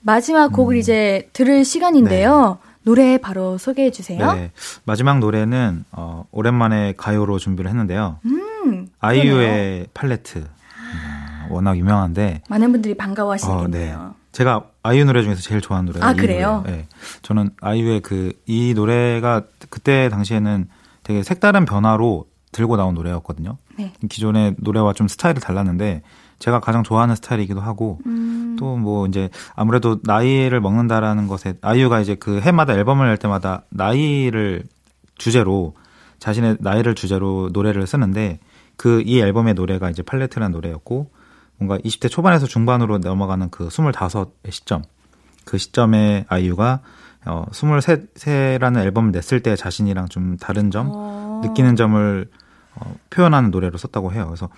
마지막 0.00 0.52
곡을 0.52 0.76
이제 0.76 1.28
들을 1.32 1.64
시간인데요. 1.64 2.58
노래 2.82 3.18
바로 3.18 3.58
소개해 3.58 3.90
주세요. 3.90 4.32
네. 4.32 4.52
마지막 4.84 5.18
노래는 5.18 5.84
어, 5.90 6.24
오랜만에 6.30 6.94
가요로 6.96 7.38
준비를 7.38 7.68
했는데요. 7.68 8.20
음, 8.24 8.88
아이유의 9.00 9.88
팔레트. 9.92 10.38
음, 10.38 10.46
워낙 11.50 11.76
유명한데 11.76 12.42
많은 12.48 12.70
분들이 12.72 12.94
어, 12.94 12.96
반가워하시겠네요. 12.96 13.68
네. 13.70 13.96
제가 14.32 14.64
아이유 14.86 15.04
노래 15.04 15.22
중에서 15.22 15.40
제일 15.40 15.60
좋아하는 15.60 15.86
노래가 15.86 16.06
아, 16.06 16.12
이 16.12 16.16
그래요? 16.16 16.58
노래예요. 16.58 16.78
네. 16.82 16.86
저는 17.22 17.50
아이유의 17.60 18.00
그 18.00 18.32
이 18.46 18.74
노래가 18.74 19.42
그때 19.70 20.08
당시에는 20.08 20.68
되게 21.02 21.22
색다른 21.22 21.64
변화로 21.64 22.26
들고 22.52 22.76
나온 22.76 22.94
노래였거든요. 22.94 23.56
네. 23.78 23.92
기존의 24.08 24.56
노래와 24.58 24.92
좀 24.94 25.08
스타일이 25.08 25.40
달랐는데 25.40 26.02
제가 26.38 26.60
가장 26.60 26.82
좋아하는 26.82 27.14
스타일이기도 27.16 27.60
하고 27.60 27.98
음, 28.06 28.56
또뭐 28.58 29.06
이제 29.06 29.28
아무래도 29.54 29.98
나이를 30.04 30.60
먹는다라는 30.60 31.28
것에 31.28 31.54
아이유가 31.62 32.00
이제 32.00 32.14
그 32.14 32.40
해마다 32.40 32.74
앨범을 32.74 33.06
낼 33.08 33.16
때마다 33.16 33.62
나이를 33.70 34.64
주제로 35.18 35.74
자신의 36.18 36.58
나이를 36.60 36.94
주제로 36.94 37.50
노래를 37.52 37.86
쓰는데 37.86 38.38
그 38.76 39.02
이 39.06 39.20
앨범의 39.20 39.54
노래가 39.54 39.88
이제 39.90 40.02
팔레트라는 40.02 40.52
노래였고 40.52 41.10
뭔가 41.58 41.78
20대 41.78 42.10
초반에서 42.10 42.46
중반으로 42.46 42.98
넘어가는 42.98 43.50
그 43.50 43.68
25의 43.68 44.50
시점 44.50 44.82
그 45.44 45.58
시점에 45.58 46.24
아이유가 46.28 46.80
어 47.24 47.44
23세라는 47.50 48.82
앨범을 48.82 49.12
냈을 49.12 49.40
때 49.42 49.56
자신이랑 49.56 50.08
좀 50.08 50.36
다른 50.36 50.70
점 50.70 50.90
어. 50.92 51.40
느끼는 51.44 51.76
점을 51.76 52.28
어, 52.78 52.94
표현하는 53.08 53.50
노래로 53.50 53.78
썼다고 53.78 54.12
해요. 54.12 54.26
그래서 54.26 54.50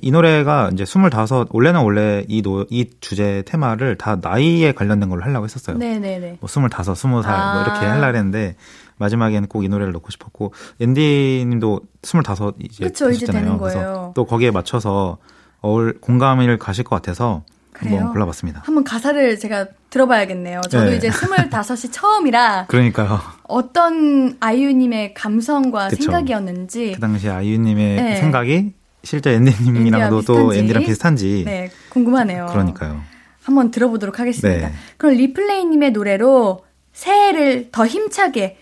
이 0.00 0.12
노래가 0.12 0.70
이제 0.72 0.84
25 0.84 1.08
원래는 1.50 1.80
원래 1.82 2.24
이, 2.28 2.40
노, 2.40 2.64
이 2.70 2.88
주제 3.00 3.42
테마를 3.46 3.96
다 3.98 4.16
나이에 4.22 4.70
관련된 4.72 5.08
걸로 5.08 5.24
하려고 5.24 5.44
했었어요. 5.44 5.76
네네네. 5.76 6.38
뭐 6.40 6.46
25, 6.48 6.68
20살 6.68 7.08
뭐 7.08 7.20
아. 7.24 7.64
이렇게 7.64 7.84
하려고 7.84 8.16
했는데 8.16 8.54
마지막에는 8.98 9.48
꼭 9.48 9.64
이 9.64 9.68
노래를 9.68 9.92
넣고 9.92 10.10
싶었고 10.12 10.52
앤디 10.80 11.46
님도 11.48 11.80
25 12.02 12.52
이제 12.60 12.84
그쵸, 12.84 13.10
이제 13.10 13.20
되시잖아요. 13.26 13.42
되는 13.44 13.58
그래서 13.58 13.78
거예요. 13.80 14.12
또 14.14 14.24
거기에 14.24 14.52
맞춰서 14.52 15.18
어울 15.64 15.98
공감을 15.98 16.58
가실 16.58 16.84
것 16.84 16.94
같아서 16.96 17.42
그래요? 17.72 17.96
한번 17.96 18.12
골라봤습니다. 18.12 18.62
한번 18.66 18.84
가사를 18.84 19.38
제가 19.38 19.66
들어봐야겠네요. 19.88 20.60
저도 20.68 20.90
네. 20.90 20.96
이제 20.96 21.08
25이 21.10 21.90
처음이라 21.90 22.66
그러니까요. 22.68 23.18
어떤 23.44 24.36
아이유님의 24.40 25.14
감성과 25.14 25.88
그쵸. 25.88 26.02
생각이었는지 26.02 26.92
그 26.94 27.00
당시 27.00 27.30
아이유님의 27.30 27.96
네. 27.96 28.16
생각이 28.16 28.72
실제 29.04 29.32
앤디님이랑도 29.32 30.22
또. 30.22 30.54
앤디랑 30.54 30.84
비슷한지. 30.84 31.44
네, 31.46 31.70
궁금하네요. 31.88 32.46
그러니까요. 32.50 33.00
한번 33.42 33.70
들어보도록 33.70 34.20
하겠습니다. 34.20 34.68
네. 34.68 34.74
그럼 34.98 35.16
리플레이님의 35.16 35.92
노래로 35.92 36.62
새해를 36.92 37.70
더 37.72 37.86
힘차게 37.86 38.58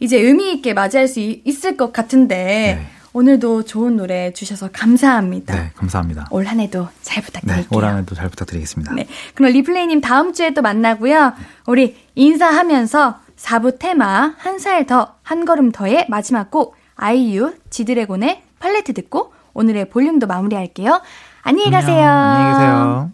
이제 0.00 0.18
의미 0.18 0.52
있게 0.52 0.72
맞이할 0.74 1.06
수 1.06 1.20
이- 1.20 1.42
있을 1.44 1.76
것 1.76 1.92
같은데 1.92 2.78
네. 2.80 2.86
오늘도 3.24 3.62
좋은 3.64 3.96
노래 3.96 4.32
주셔서 4.32 4.68
감사합니다. 4.72 5.54
네, 5.54 5.70
감사합니다. 5.76 6.26
올 6.30 6.46
한 6.48 6.58
해도 6.60 6.88
잘 7.00 7.22
네, 7.22 7.26
부탁드릴게요. 7.26 7.78
올 7.78 7.84
한 7.84 7.98
해도 7.98 8.14
잘 8.16 8.28
부탁드리겠습니다. 8.28 8.92
네. 8.94 9.06
그럼 9.34 9.52
리플레이님 9.52 10.00
다음 10.00 10.32
주에 10.32 10.52
또 10.52 10.62
만나고요. 10.62 11.32
우리 11.66 11.96
인사하면서 12.16 13.20
4부 13.36 13.78
테마 13.78 14.34
한 14.36 14.58
살 14.58 14.84
더, 14.86 15.14
한 15.22 15.44
걸음 15.44 15.70
더의 15.70 16.06
마지막 16.08 16.50
곡 16.50 16.76
아이유, 16.96 17.54
지드래곤의 17.70 18.42
팔레트 18.58 18.92
듣고 18.94 19.32
오늘의 19.54 19.90
볼륨도 19.90 20.26
마무리할게요. 20.26 21.00
안녕히 21.42 21.70
가세요. 21.70 22.08
안녕히 22.10 22.52
계세요. 22.54 23.10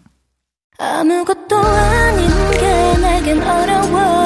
아무것도 0.79 1.57
아닌 1.57 2.27
게 2.53 2.97
내겐 2.97 3.41
어려워 3.43 4.25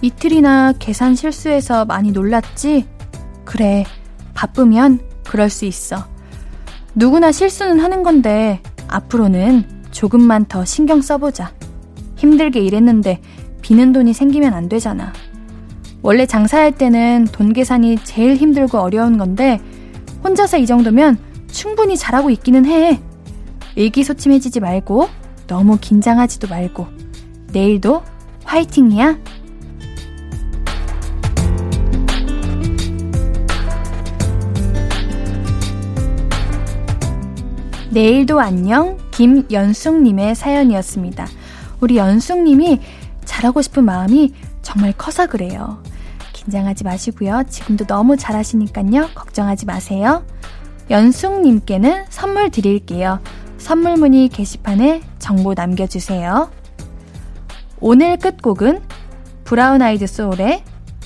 이틀이나 0.00 0.74
계산 0.78 1.14
실수해서 1.14 1.84
많이 1.84 2.12
놀랐지? 2.12 2.86
그래, 3.44 3.84
바쁘면 4.34 5.00
그럴 5.24 5.50
수 5.50 5.64
있어. 5.64 6.06
누구나 6.94 7.32
실수는 7.32 7.80
하는 7.80 8.02
건데, 8.02 8.60
앞으로는 8.88 9.64
조금만 9.90 10.44
더 10.44 10.64
신경 10.64 11.00
써보자. 11.00 11.52
힘들게 12.16 12.60
일했는데, 12.60 13.20
비는 13.62 13.92
돈이 13.92 14.12
생기면 14.12 14.54
안 14.54 14.68
되잖아. 14.68 15.12
원래 16.02 16.24
장사할 16.24 16.70
때는 16.70 17.26
돈 17.32 17.52
계산이 17.52 17.98
제일 18.04 18.36
힘들고 18.36 18.78
어려운 18.78 19.18
건데 19.18 19.60
혼자서 20.22 20.58
이 20.58 20.66
정도면 20.66 21.18
충분히 21.50 21.96
잘하고 21.96 22.30
있기는 22.30 22.64
해. 22.66 23.00
의기소침해지지 23.76 24.60
말고 24.60 25.08
너무 25.48 25.78
긴장하지도 25.80 26.46
말고 26.46 26.86
내일도 27.52 28.02
화이팅이야. 28.44 29.18
내일도 37.96 38.40
안녕 38.40 38.98
김연숙님의 39.10 40.34
사연이었습니다. 40.34 41.26
우리 41.80 41.96
연숙님이 41.96 42.78
잘하고 43.24 43.62
싶은 43.62 43.86
마음이 43.86 44.34
정말 44.60 44.92
커서 44.92 45.26
그래요. 45.26 45.82
긴장하지 46.34 46.84
마시고요. 46.84 47.44
지금도 47.48 47.86
너무 47.86 48.18
잘하시니까요. 48.18 49.08
걱정하지 49.14 49.64
마세요. 49.64 50.26
연숙님께는 50.90 52.04
선물 52.10 52.50
드릴게요. 52.50 53.20
선물 53.56 53.96
문의 53.96 54.28
게시판에 54.28 55.00
정보 55.18 55.54
남겨주세요. 55.54 56.50
오늘 57.80 58.18
끝곡은 58.18 58.82
브라운 59.44 59.80
아이드 59.80 60.06
소울의 60.06 60.64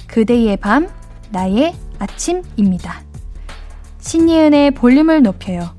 그대의 0.08 0.56
밤, 0.56 0.88
나의 1.30 1.72
아침입니다. 2.00 3.04
신예은의 4.00 4.72
볼륨을 4.72 5.22
높여요. 5.22 5.78